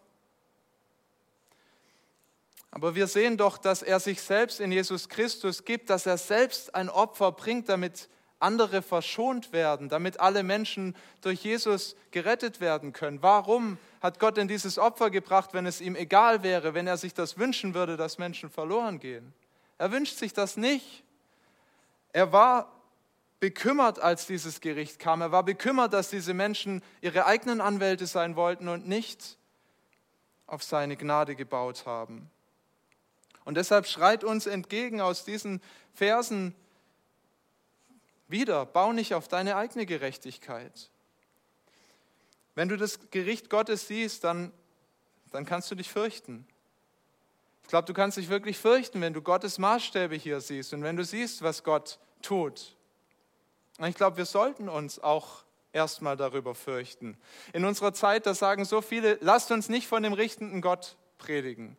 Aber 2.70 2.94
wir 2.94 3.06
sehen 3.06 3.36
doch, 3.36 3.58
dass 3.58 3.82
er 3.82 3.98
sich 3.98 4.20
selbst 4.20 4.60
in 4.60 4.70
Jesus 4.70 5.08
Christus 5.08 5.64
gibt, 5.64 5.90
dass 5.90 6.06
er 6.06 6.18
selbst 6.18 6.74
ein 6.74 6.90
Opfer 6.90 7.32
bringt, 7.32 7.68
damit 7.68 8.08
andere 8.40 8.82
verschont 8.82 9.52
werden, 9.52 9.88
damit 9.88 10.20
alle 10.20 10.42
Menschen 10.42 10.94
durch 11.22 11.42
Jesus 11.42 11.96
gerettet 12.10 12.60
werden 12.60 12.92
können. 12.92 13.22
Warum 13.22 13.78
hat 14.00 14.20
Gott 14.20 14.36
denn 14.36 14.48
dieses 14.48 14.78
Opfer 14.78 15.10
gebracht, 15.10 15.50
wenn 15.54 15.66
es 15.66 15.80
ihm 15.80 15.96
egal 15.96 16.42
wäre, 16.42 16.74
wenn 16.74 16.86
er 16.86 16.96
sich 16.96 17.14
das 17.14 17.38
wünschen 17.38 17.74
würde, 17.74 17.96
dass 17.96 18.18
Menschen 18.18 18.50
verloren 18.50 19.00
gehen? 19.00 19.32
Er 19.78 19.90
wünscht 19.90 20.16
sich 20.16 20.32
das 20.32 20.56
nicht. 20.56 21.02
Er 22.12 22.32
war 22.32 22.72
bekümmert, 23.40 23.98
als 24.00 24.26
dieses 24.26 24.60
Gericht 24.60 24.98
kam. 24.98 25.20
Er 25.20 25.32
war 25.32 25.42
bekümmert, 25.42 25.92
dass 25.92 26.10
diese 26.10 26.34
Menschen 26.34 26.82
ihre 27.00 27.26
eigenen 27.26 27.60
Anwälte 27.60 28.06
sein 28.06 28.36
wollten 28.36 28.68
und 28.68 28.86
nicht 28.86 29.36
auf 30.46 30.62
seine 30.62 30.96
Gnade 30.96 31.34
gebaut 31.36 31.86
haben. 31.86 32.30
Und 33.48 33.54
deshalb 33.54 33.86
schreit 33.86 34.24
uns 34.24 34.46
entgegen 34.46 35.00
aus 35.00 35.24
diesen 35.24 35.62
Versen 35.94 36.54
wieder, 38.28 38.66
bau 38.66 38.92
nicht 38.92 39.14
auf 39.14 39.26
deine 39.26 39.56
eigene 39.56 39.86
Gerechtigkeit. 39.86 40.90
Wenn 42.54 42.68
du 42.68 42.76
das 42.76 43.10
Gericht 43.10 43.48
Gottes 43.48 43.88
siehst, 43.88 44.22
dann, 44.22 44.52
dann 45.30 45.46
kannst 45.46 45.70
du 45.70 45.76
dich 45.76 45.90
fürchten. 45.90 46.46
Ich 47.62 47.68
glaube, 47.70 47.86
du 47.86 47.94
kannst 47.94 48.18
dich 48.18 48.28
wirklich 48.28 48.58
fürchten, 48.58 49.00
wenn 49.00 49.14
du 49.14 49.22
Gottes 49.22 49.56
Maßstäbe 49.56 50.14
hier 50.14 50.42
siehst 50.42 50.74
und 50.74 50.82
wenn 50.82 50.96
du 50.96 51.04
siehst, 51.06 51.40
was 51.40 51.64
Gott 51.64 51.98
tut. 52.20 52.76
Und 53.78 53.86
ich 53.86 53.96
glaube, 53.96 54.18
wir 54.18 54.26
sollten 54.26 54.68
uns 54.68 54.98
auch 54.98 55.42
erstmal 55.72 56.18
darüber 56.18 56.54
fürchten. 56.54 57.16
In 57.54 57.64
unserer 57.64 57.94
Zeit, 57.94 58.26
da 58.26 58.34
sagen 58.34 58.66
so 58.66 58.82
viele, 58.82 59.16
lasst 59.22 59.50
uns 59.50 59.70
nicht 59.70 59.88
von 59.88 60.02
dem 60.02 60.12
richtenden 60.12 60.60
Gott 60.60 60.98
predigen. 61.16 61.78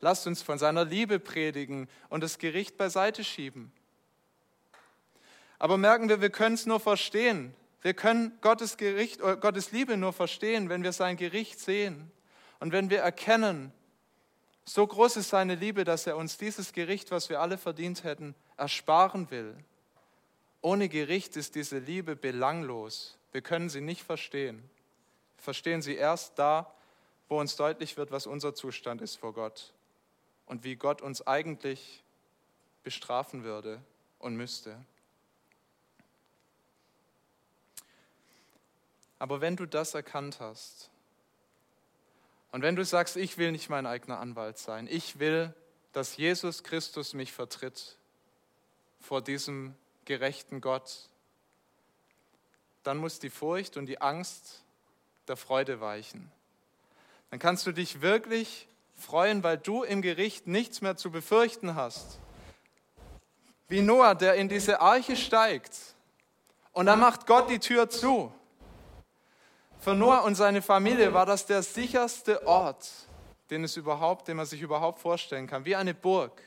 Lasst 0.00 0.26
uns 0.26 0.42
von 0.42 0.58
seiner 0.58 0.84
Liebe 0.84 1.18
predigen 1.18 1.88
und 2.08 2.22
das 2.22 2.38
Gericht 2.38 2.76
beiseite 2.76 3.24
schieben. 3.24 3.72
Aber 5.58 5.78
merken 5.78 6.08
wir, 6.08 6.20
wir 6.20 6.30
können 6.30 6.54
es 6.54 6.66
nur 6.66 6.80
verstehen. 6.80 7.54
Wir 7.80 7.94
können 7.94 8.36
Gottes, 8.40 8.76
Gericht, 8.76 9.20
äh, 9.20 9.36
Gottes 9.36 9.72
Liebe 9.72 9.96
nur 9.96 10.12
verstehen, 10.12 10.68
wenn 10.68 10.82
wir 10.82 10.92
sein 10.92 11.16
Gericht 11.16 11.60
sehen 11.60 12.10
und 12.58 12.72
wenn 12.72 12.88
wir 12.88 13.00
erkennen, 13.00 13.72
so 14.64 14.86
groß 14.86 15.18
ist 15.18 15.28
seine 15.28 15.54
Liebe, 15.54 15.84
dass 15.84 16.06
er 16.06 16.16
uns 16.16 16.38
dieses 16.38 16.72
Gericht, 16.72 17.10
was 17.10 17.28
wir 17.28 17.40
alle 17.40 17.58
verdient 17.58 18.02
hätten, 18.02 18.34
ersparen 18.56 19.30
will. 19.30 19.54
Ohne 20.62 20.88
Gericht 20.88 21.36
ist 21.36 21.54
diese 21.54 21.78
Liebe 21.78 22.16
belanglos. 22.16 23.18
Wir 23.32 23.42
können 23.42 23.68
sie 23.68 23.82
nicht 23.82 24.02
verstehen. 24.02 24.62
Wir 25.36 25.42
verstehen 25.42 25.82
sie 25.82 25.94
erst 25.94 26.38
da, 26.38 26.72
wo 27.28 27.38
uns 27.38 27.56
deutlich 27.56 27.98
wird, 27.98 28.10
was 28.10 28.26
unser 28.26 28.54
Zustand 28.54 29.02
ist 29.02 29.16
vor 29.16 29.34
Gott 29.34 29.73
und 30.46 30.64
wie 30.64 30.76
Gott 30.76 31.02
uns 31.02 31.26
eigentlich 31.26 32.02
bestrafen 32.82 33.44
würde 33.44 33.82
und 34.18 34.36
müsste. 34.36 34.84
Aber 39.18 39.40
wenn 39.40 39.56
du 39.56 39.66
das 39.66 39.94
erkannt 39.94 40.40
hast, 40.40 40.90
und 42.52 42.62
wenn 42.62 42.76
du 42.76 42.84
sagst, 42.84 43.16
ich 43.16 43.36
will 43.36 43.50
nicht 43.50 43.68
mein 43.68 43.84
eigener 43.84 44.20
Anwalt 44.20 44.58
sein, 44.58 44.86
ich 44.88 45.18
will, 45.18 45.52
dass 45.92 46.16
Jesus 46.16 46.62
Christus 46.62 47.12
mich 47.12 47.32
vertritt 47.32 47.96
vor 49.00 49.22
diesem 49.22 49.74
gerechten 50.04 50.60
Gott, 50.60 51.08
dann 52.84 52.98
muss 52.98 53.18
die 53.18 53.30
Furcht 53.30 53.76
und 53.76 53.86
die 53.86 54.00
Angst 54.00 54.62
der 55.26 55.36
Freude 55.36 55.80
weichen. 55.80 56.30
Dann 57.30 57.38
kannst 57.40 57.66
du 57.66 57.72
dich 57.72 58.02
wirklich 58.02 58.68
freuen, 59.04 59.42
weil 59.42 59.58
du 59.58 59.82
im 59.82 60.02
Gericht 60.02 60.46
nichts 60.46 60.80
mehr 60.80 60.96
zu 60.96 61.10
befürchten 61.10 61.74
hast. 61.74 62.18
Wie 63.68 63.80
Noah, 63.80 64.14
der 64.14 64.34
in 64.34 64.48
diese 64.48 64.80
Arche 64.80 65.16
steigt 65.16 65.76
und 66.72 66.86
dann 66.86 67.00
macht 67.00 67.26
Gott 67.26 67.50
die 67.50 67.58
Tür 67.58 67.88
zu. 67.88 68.32
Für 69.78 69.94
Noah 69.94 70.24
und 70.24 70.34
seine 70.34 70.62
Familie 70.62 71.12
war 71.12 71.26
das 71.26 71.46
der 71.46 71.62
sicherste 71.62 72.46
Ort, 72.46 72.90
den, 73.50 73.64
es 73.64 73.76
überhaupt, 73.76 74.28
den 74.28 74.36
man 74.36 74.46
sich 74.46 74.62
überhaupt 74.62 75.00
vorstellen 75.00 75.46
kann, 75.46 75.64
wie 75.64 75.76
eine 75.76 75.94
Burg. 75.94 76.42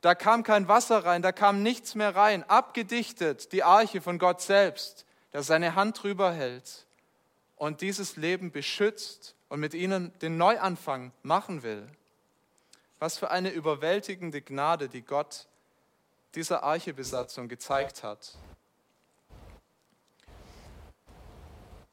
Da 0.00 0.14
kam 0.14 0.42
kein 0.42 0.68
Wasser 0.68 1.04
rein, 1.04 1.22
da 1.22 1.32
kam 1.32 1.62
nichts 1.62 1.94
mehr 1.94 2.14
rein, 2.14 2.42
abgedichtet, 2.48 3.52
die 3.52 3.62
Arche 3.62 4.00
von 4.00 4.18
Gott 4.18 4.42
selbst, 4.42 5.06
der 5.32 5.42
seine 5.42 5.74
Hand 5.74 6.02
drüber 6.02 6.32
hält 6.32 6.86
und 7.60 7.82
dieses 7.82 8.16
Leben 8.16 8.52
beschützt 8.52 9.34
und 9.50 9.60
mit 9.60 9.74
ihnen 9.74 10.18
den 10.20 10.38
Neuanfang 10.38 11.12
machen 11.22 11.62
will. 11.62 11.86
Was 12.98 13.18
für 13.18 13.30
eine 13.30 13.50
überwältigende 13.50 14.40
Gnade, 14.40 14.88
die 14.88 15.02
Gott 15.02 15.46
dieser 16.34 16.62
Archebesatzung 16.62 17.48
gezeigt 17.48 18.02
hat. 18.02 18.38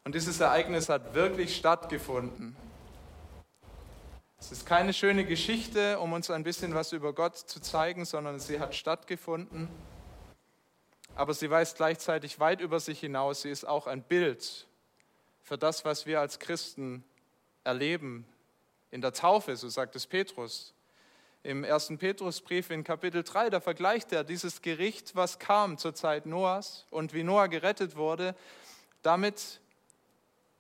Und 0.06 0.16
dieses 0.16 0.40
Ereignis 0.40 0.88
hat 0.88 1.14
wirklich 1.14 1.58
stattgefunden. 1.58 2.56
Es 4.40 4.54
ist 4.54 4.66
keine 4.66 4.94
schöne 4.94 5.26
Geschichte, 5.26 6.00
um 6.00 6.14
uns 6.14 6.32
ein 6.32 6.44
bisschen 6.44 6.76
was 6.76 6.94
über 6.94 7.12
Gott 7.12 7.36
zu 7.36 7.60
zeigen, 7.60 8.06
sondern 8.06 8.40
sie 8.40 8.62
hat 8.62 8.74
stattgefunden. 8.74 9.68
Aber 11.14 11.34
sie 11.34 11.50
weist 11.50 11.76
gleichzeitig 11.76 12.40
weit 12.40 12.62
über 12.62 12.80
sich 12.80 13.02
hinaus. 13.02 13.42
Sie 13.42 13.50
ist 13.50 13.68
auch 13.68 13.88
ein 13.88 14.02
Bild 14.02 14.67
für 15.48 15.58
das, 15.58 15.86
was 15.86 16.06
wir 16.06 16.20
als 16.20 16.40
Christen 16.40 17.06
erleben 17.64 18.28
in 18.92 19.00
der 19.00 19.14
Taufe, 19.14 19.56
so 19.56 19.70
sagt 19.70 19.96
es 19.96 20.06
Petrus. 20.06 20.74
Im 21.42 21.64
ersten 21.64 21.98
Petrusbrief 21.98 22.70
in 22.70 22.84
Kapitel 22.84 23.24
3, 23.24 23.50
da 23.50 23.62
vergleicht 23.62 24.12
er 24.12 24.26
dieses 24.26 24.62
Gericht, 24.62 25.16
was 25.16 25.40
kam 25.40 25.78
zur 25.78 25.96
Zeit 25.96 26.26
Noahs 26.26 26.86
und 26.90 27.14
wie 27.14 27.24
Noah 27.24 27.48
gerettet 27.48 27.96
wurde, 27.96 28.36
damit 29.04 29.62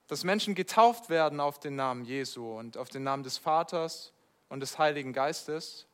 dass 0.07 0.23
Menschen 0.23 0.55
getauft 0.55 1.09
werden 1.09 1.41
auf 1.41 1.59
den 1.59 1.75
Namen 1.75 2.05
Jesu 2.05 2.57
und 2.57 2.77
auf 2.77 2.87
den 2.87 3.03
Namen 3.03 3.23
des 3.23 3.37
Vaters 3.37 4.13
und 4.47 4.61
des 4.61 4.79
Heiligen 4.79 5.11
Geistes 5.11 5.85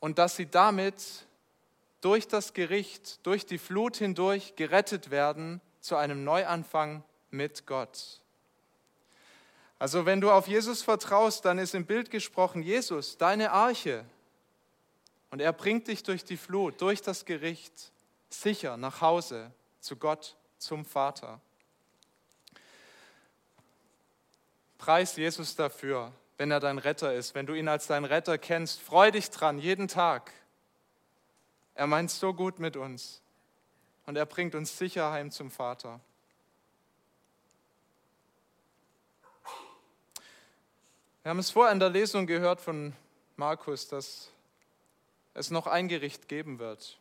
und 0.00 0.16
dass 0.16 0.36
sie 0.36 0.46
damit 0.46 1.26
durch 2.00 2.26
das 2.26 2.54
Gericht, 2.54 3.26
durch 3.26 3.44
die 3.44 3.58
Flut 3.58 3.98
hindurch 3.98 4.56
gerettet 4.56 5.10
werden 5.10 5.60
zu 5.82 5.96
einem 5.96 6.24
Neuanfang 6.24 7.04
mit 7.30 7.66
Gott. 7.66 8.20
Also 9.78 10.06
wenn 10.06 10.20
du 10.20 10.30
auf 10.30 10.48
Jesus 10.48 10.82
vertraust, 10.82 11.44
dann 11.44 11.58
ist 11.58 11.74
im 11.74 11.84
Bild 11.84 12.10
gesprochen 12.10 12.62
Jesus 12.62 13.18
deine 13.18 13.52
Arche 13.52 14.04
und 15.30 15.40
er 15.40 15.52
bringt 15.52 15.88
dich 15.88 16.02
durch 16.02 16.24
die 16.24 16.36
Flut, 16.36 16.80
durch 16.80 17.02
das 17.02 17.24
Gericht 17.24 17.92
sicher 18.30 18.76
nach 18.76 19.00
Hause 19.00 19.52
zu 19.80 19.96
Gott, 19.96 20.36
zum 20.58 20.84
Vater. 20.84 21.40
Preis 24.78 25.16
Jesus 25.16 25.56
dafür, 25.56 26.12
wenn 26.38 26.50
er 26.50 26.60
dein 26.60 26.78
Retter 26.78 27.14
ist, 27.14 27.34
wenn 27.34 27.46
du 27.46 27.54
ihn 27.54 27.68
als 27.68 27.86
dein 27.86 28.04
Retter 28.04 28.38
kennst. 28.38 28.80
Freu 28.80 29.10
dich 29.10 29.30
dran, 29.30 29.58
jeden 29.58 29.88
Tag. 29.88 30.32
Er 31.74 31.86
meint 31.86 32.10
so 32.10 32.32
gut 32.32 32.58
mit 32.58 32.76
uns 32.76 33.20
und 34.06 34.16
er 34.16 34.26
bringt 34.26 34.54
uns 34.54 34.78
sicher 34.78 35.10
heim 35.10 35.30
zum 35.30 35.50
Vater. 35.50 36.00
Wir 41.26 41.30
haben 41.30 41.40
es 41.40 41.50
vorher 41.50 41.72
in 41.72 41.80
der 41.80 41.90
Lesung 41.90 42.28
gehört 42.28 42.60
von 42.60 42.92
Markus, 43.34 43.88
dass 43.88 44.30
es 45.34 45.50
noch 45.50 45.66
ein 45.66 45.88
Gericht 45.88 46.28
geben 46.28 46.60
wird. 46.60 47.00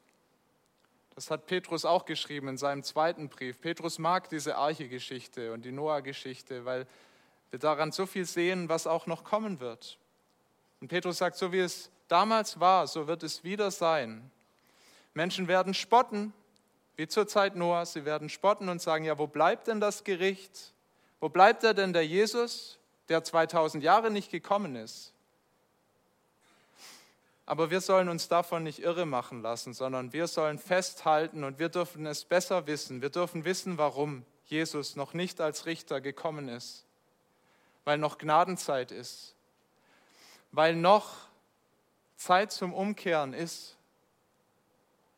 Das 1.13 1.29
hat 1.29 1.45
Petrus 1.45 1.85
auch 1.85 2.05
geschrieben 2.05 2.47
in 2.47 2.57
seinem 2.57 2.81
zweiten 2.81 3.29
Brief. 3.29 3.61
Petrus 3.61 3.99
mag 3.99 4.27
diese 4.29 4.55
Arche-Geschichte 4.55 5.53
und 5.53 5.63
die 5.63 5.71
Noah-Geschichte, 5.71 6.65
weil 6.65 6.87
wir 7.51 7.59
daran 7.59 7.91
so 7.91 8.07
viel 8.07 8.25
sehen, 8.25 8.67
was 8.67 8.87
auch 8.87 9.05
noch 9.05 9.23
kommen 9.23 9.59
wird. 9.59 9.99
Und 10.81 10.87
Petrus 10.87 11.19
sagt, 11.19 11.35
so 11.35 11.51
wie 11.51 11.59
es 11.59 11.91
damals 12.07 12.59
war, 12.59 12.87
so 12.87 13.05
wird 13.05 13.21
es 13.21 13.43
wieder 13.43 13.69
sein. 13.69 14.31
Menschen 15.13 15.47
werden 15.47 15.75
spotten, 15.75 16.33
wie 16.95 17.07
zur 17.07 17.27
Zeit 17.27 17.55
Noahs. 17.55 17.93
Sie 17.93 18.05
werden 18.05 18.29
spotten 18.29 18.69
und 18.69 18.81
sagen, 18.81 19.05
ja, 19.05 19.19
wo 19.19 19.27
bleibt 19.27 19.67
denn 19.67 19.79
das 19.79 20.03
Gericht? 20.03 20.73
Wo 21.19 21.29
bleibt 21.29 21.63
er 21.63 21.75
denn 21.75 21.93
der 21.93 22.07
Jesus, 22.07 22.79
der 23.09 23.23
2000 23.23 23.83
Jahre 23.83 24.11
nicht 24.11 24.31
gekommen 24.31 24.75
ist? 24.75 25.13
Aber 27.45 27.69
wir 27.69 27.81
sollen 27.81 28.09
uns 28.09 28.27
davon 28.27 28.63
nicht 28.63 28.79
irre 28.79 29.05
machen 29.05 29.41
lassen, 29.41 29.73
sondern 29.73 30.13
wir 30.13 30.27
sollen 30.27 30.57
festhalten 30.57 31.43
und 31.43 31.59
wir 31.59 31.69
dürfen 31.69 32.05
es 32.07 32.25
besser 32.25 32.65
wissen. 32.65 33.01
Wir 33.01 33.09
dürfen 33.09 33.45
wissen, 33.45 33.77
warum 33.77 34.25
Jesus 34.45 34.95
noch 34.95 35.13
nicht 35.13 35.39
als 35.39 35.65
Richter 35.67 36.01
gekommen 36.01 36.49
ist. 36.49 36.85
Weil 37.83 37.99
noch 37.99 38.17
Gnadenzeit 38.17 38.91
ist. 38.91 39.35
Weil 40.51 40.75
noch 40.75 41.13
Zeit 42.15 42.51
zum 42.51 42.73
Umkehren 42.73 43.33
ist. 43.33 43.77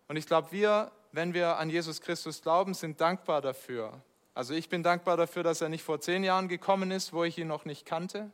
Und 0.10 0.18
ich 0.18 0.26
glaube, 0.26 0.52
wir, 0.52 0.92
wenn 1.14 1.34
wir 1.34 1.58
an 1.58 1.70
Jesus 1.70 2.02
Christus 2.02 2.42
glauben, 2.42 2.74
sind 2.74 3.00
dankbar 3.00 3.42
dafür. 3.42 4.02
Also 4.38 4.54
ich 4.54 4.70
bin 4.70 4.84
dankbar 4.84 5.18
dafür, 5.18 5.42
dass 5.42 5.62
er 5.62 5.70
nicht 5.70 5.84
vor 5.84 6.00
zehn 6.00 6.24
Jahren 6.24 6.48
gekommen 6.48 6.92
ist, 6.92 7.12
wo 7.12 7.24
ich 7.24 7.40
ihn 7.40 7.48
noch 7.48 7.66
nicht 7.66 7.88
kannte. 7.88 8.30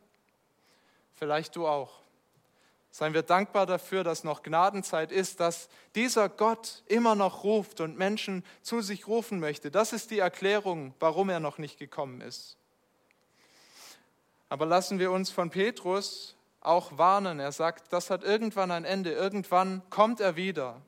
Vielleicht 1.14 1.56
du 1.56 1.66
auch. 1.66 2.02
Seien 2.90 3.14
wir 3.14 3.22
dankbar 3.22 3.64
dafür, 3.64 4.04
dass 4.04 4.22
noch 4.22 4.42
Gnadenzeit 4.42 5.10
ist, 5.10 5.40
dass 5.40 5.70
dieser 5.94 6.28
Gott 6.28 6.82
immer 6.88 7.14
noch 7.14 7.42
ruft 7.42 7.80
und 7.80 7.96
Menschen 7.96 8.44
zu 8.60 8.82
sich 8.82 9.08
rufen 9.08 9.40
möchte. 9.40 9.70
Das 9.70 9.94
ist 9.94 10.10
die 10.10 10.18
Erklärung, 10.18 10.92
warum 11.00 11.30
er 11.30 11.40
noch 11.40 11.56
nicht 11.56 11.78
gekommen 11.78 12.20
ist. 12.20 12.58
Aber 14.50 14.66
lassen 14.66 14.98
wir 14.98 15.10
uns 15.10 15.30
von 15.30 15.48
Petrus 15.48 16.36
auch 16.60 16.98
warnen. 16.98 17.40
Er 17.40 17.52
sagt, 17.52 17.94
das 17.94 18.10
hat 18.10 18.24
irgendwann 18.24 18.72
ein 18.72 18.84
Ende. 18.84 19.12
Irgendwann 19.12 19.80
kommt 19.88 20.20
er 20.20 20.36
wieder. 20.36 20.82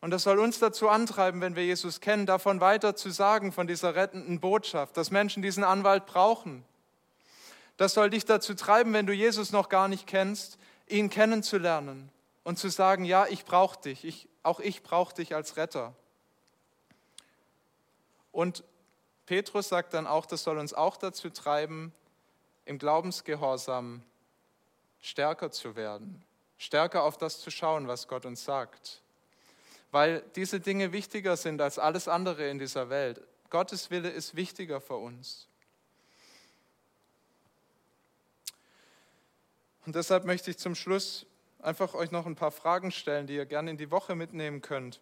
Und 0.00 0.10
das 0.10 0.22
soll 0.22 0.38
uns 0.38 0.58
dazu 0.58 0.88
antreiben, 0.88 1.40
wenn 1.40 1.56
wir 1.56 1.64
Jesus 1.64 2.00
kennen, 2.00 2.24
davon 2.24 2.60
weiter 2.60 2.94
zu 2.94 3.10
sagen, 3.10 3.50
von 3.50 3.66
dieser 3.66 3.94
rettenden 3.94 4.38
Botschaft, 4.40 4.96
dass 4.96 5.10
Menschen 5.10 5.42
diesen 5.42 5.64
Anwalt 5.64 6.06
brauchen, 6.06 6.64
das 7.76 7.94
soll 7.94 8.10
dich 8.10 8.24
dazu 8.24 8.54
treiben, 8.54 8.92
wenn 8.92 9.06
du 9.06 9.12
Jesus 9.12 9.52
noch 9.52 9.68
gar 9.68 9.88
nicht 9.88 10.06
kennst, 10.06 10.58
ihn 10.88 11.10
kennenzulernen 11.10 12.10
und 12.44 12.58
zu 12.58 12.68
sagen, 12.70 13.04
ja, 13.04 13.26
ich 13.26 13.44
brauche 13.44 13.80
dich, 13.80 14.04
ich, 14.04 14.28
auch 14.42 14.60
ich 14.60 14.82
brauche 14.82 15.14
dich 15.14 15.34
als 15.34 15.56
Retter. 15.56 15.94
Und 18.32 18.64
Petrus 19.26 19.68
sagt 19.68 19.94
dann 19.94 20.06
auch, 20.06 20.26
das 20.26 20.42
soll 20.42 20.58
uns 20.58 20.74
auch 20.74 20.96
dazu 20.96 21.30
treiben, 21.30 21.92
im 22.64 22.78
Glaubensgehorsam 22.78 24.02
stärker 25.00 25.50
zu 25.50 25.76
werden, 25.76 26.24
stärker 26.56 27.02
auf 27.02 27.16
das 27.16 27.40
zu 27.40 27.50
schauen, 27.50 27.88
was 27.88 28.08
Gott 28.08 28.26
uns 28.26 28.44
sagt. 28.44 29.02
Weil 29.90 30.22
diese 30.36 30.60
Dinge 30.60 30.92
wichtiger 30.92 31.36
sind 31.36 31.60
als 31.60 31.78
alles 31.78 32.08
andere 32.08 32.48
in 32.48 32.58
dieser 32.58 32.90
Welt. 32.90 33.20
Gottes 33.50 33.90
Wille 33.90 34.10
ist 34.10 34.36
wichtiger 34.36 34.80
für 34.80 34.96
uns. 34.96 35.48
Und 39.86 39.94
deshalb 39.94 40.24
möchte 40.24 40.50
ich 40.50 40.58
zum 40.58 40.74
Schluss 40.74 41.24
einfach 41.60 41.94
euch 41.94 42.10
noch 42.10 42.26
ein 42.26 42.36
paar 42.36 42.50
Fragen 42.50 42.92
stellen, 42.92 43.26
die 43.26 43.36
ihr 43.36 43.46
gerne 43.46 43.70
in 43.70 43.78
die 43.78 43.90
Woche 43.90 44.14
mitnehmen 44.14 44.60
könnt. 44.60 45.00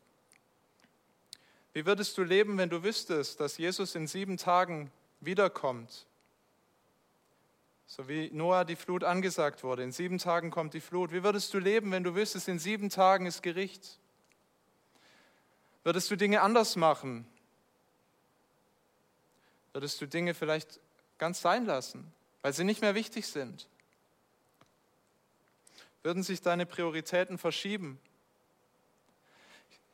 Wie 1.72 1.84
würdest 1.84 2.16
du 2.16 2.22
leben, 2.22 2.56
wenn 2.56 2.70
du 2.70 2.82
wüsstest, 2.84 3.40
dass 3.40 3.58
Jesus 3.58 3.96
in 3.96 4.06
sieben 4.06 4.36
Tagen 4.36 4.90
wiederkommt? 5.20 6.06
So 7.88 8.08
wie 8.08 8.30
Noah 8.32 8.64
die 8.64 8.76
Flut 8.76 9.04
angesagt 9.04 9.62
wurde, 9.62 9.82
in 9.82 9.92
sieben 9.92 10.18
Tagen 10.18 10.50
kommt 10.50 10.74
die 10.74 10.80
Flut. 10.80 11.12
Wie 11.12 11.22
würdest 11.22 11.52
du 11.52 11.58
leben, 11.58 11.90
wenn 11.92 12.02
du 12.02 12.14
wüsstest, 12.14 12.48
in 12.48 12.58
sieben 12.58 12.88
Tagen 12.88 13.26
ist 13.26 13.42
Gericht? 13.42 13.98
Würdest 15.86 16.10
du 16.10 16.16
Dinge 16.16 16.40
anders 16.40 16.74
machen? 16.74 17.24
Würdest 19.72 20.00
du 20.00 20.08
Dinge 20.08 20.34
vielleicht 20.34 20.80
ganz 21.16 21.40
sein 21.40 21.64
lassen, 21.64 22.12
weil 22.42 22.52
sie 22.52 22.64
nicht 22.64 22.80
mehr 22.80 22.96
wichtig 22.96 23.28
sind? 23.28 23.68
Würden 26.02 26.24
sich 26.24 26.42
deine 26.42 26.66
Prioritäten 26.66 27.38
verschieben? 27.38 28.00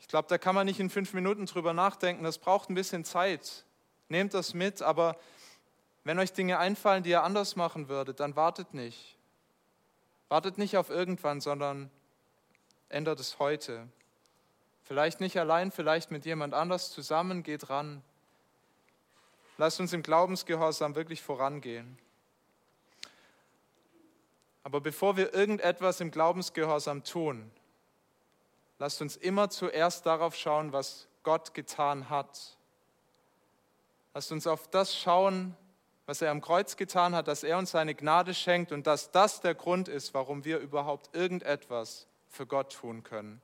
Ich 0.01 0.09
glaube, 0.09 0.29
da 0.29 0.39
kann 0.39 0.55
man 0.55 0.65
nicht 0.65 0.81
in 0.81 0.89
fünf 0.89 1.13
Minuten 1.13 1.45
drüber 1.45 1.75
nachdenken. 1.75 2.25
Das 2.25 2.39
braucht 2.39 2.71
ein 2.71 2.75
bisschen 2.75 3.05
Zeit. 3.05 3.67
Nehmt 4.09 4.33
das 4.33 4.55
mit, 4.55 4.81
aber 4.81 5.19
wenn 6.05 6.19
euch 6.19 6.33
Dinge 6.33 6.59
einfallen, 6.59 7.03
die 7.03 7.11
ihr 7.11 7.23
anders 7.23 7.55
machen 7.55 7.91
würdet, 7.91 8.19
dann 8.19 8.35
wartet 8.35 8.73
nicht. 8.73 9.19
Wartet 10.31 10.57
nicht 10.57 10.79
auf 10.79 10.89
irgendwann, 10.89 11.43
sondern 11.43 11.91
ändert 12.89 13.21
es 13.21 13.39
heute. 13.39 13.89
Vielleicht 14.83 15.21
nicht 15.21 15.39
allein, 15.39 15.71
vielleicht 15.71 16.11
mit 16.11 16.25
jemand 16.25 16.55
anders 16.55 16.91
zusammen, 16.91 17.43
geht 17.43 17.71
ran. 17.71 18.03
Lasst 19.59 19.81
uns 19.81 19.93
im 19.93 20.03
Glaubensgehorsam 20.03 20.95
wirklich 20.95 21.23
vorangehen. 21.23 21.99
Aber 24.65 24.81
bevor 24.81 25.17
wir 25.17 25.35
irgendetwas 25.35 26.01
im 26.01 26.11
Glaubensgehorsam 26.11 27.05
tun, 27.05 27.51
lasst 28.79 29.01
uns 29.03 29.17
immer 29.17 29.51
zuerst 29.51 30.07
darauf 30.07 30.35
schauen, 30.35 30.73
was 30.73 31.09
Gott 31.23 31.55
getan 31.55 32.11
hat. 32.11 32.57
Lasst 34.15 34.33
uns 34.33 34.47
auf 34.47 34.69
das 34.69 34.97
schauen, 34.97 35.57
was 36.07 36.21
er 36.21 36.31
am 36.31 36.41
Kreuz 36.41 36.77
getan 36.77 37.15
hat, 37.15 37.29
dass 37.29 37.45
er 37.45 37.59
uns 37.59 37.71
seine 37.71 37.95
Gnade 37.95 38.35
schenkt 38.35 38.73
und 38.73 38.87
dass 38.87 39.11
das 39.11 39.41
der 39.41 39.55
Grund 39.55 39.89
ist, 39.89 40.15
warum 40.15 40.45
wir 40.45 40.59
überhaupt 40.59 41.15
irgendetwas 41.15 42.07
für 42.29 42.47
Gott 42.47 42.73
tun 42.73 43.03
können. 43.03 43.41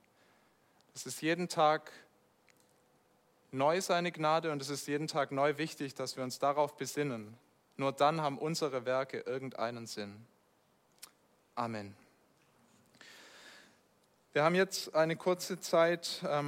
Es 0.94 1.06
ist 1.06 1.22
jeden 1.22 1.48
Tag 1.48 1.92
neu 3.50 3.80
seine 3.80 4.12
Gnade 4.12 4.52
und 4.52 4.60
es 4.62 4.68
ist 4.68 4.86
jeden 4.86 5.06
Tag 5.06 5.32
neu 5.32 5.58
wichtig, 5.58 5.94
dass 5.94 6.16
wir 6.16 6.24
uns 6.24 6.38
darauf 6.38 6.76
besinnen. 6.76 7.36
Nur 7.76 7.92
dann 7.92 8.20
haben 8.20 8.38
unsere 8.38 8.84
Werke 8.84 9.20
irgendeinen 9.20 9.86
Sinn. 9.86 10.26
Amen. 11.54 11.96
Wir 14.32 14.44
haben 14.44 14.54
jetzt 14.54 14.94
eine 14.94 15.16
kurze 15.16 15.58
Zeit, 15.58 16.22
ähm, 16.28 16.46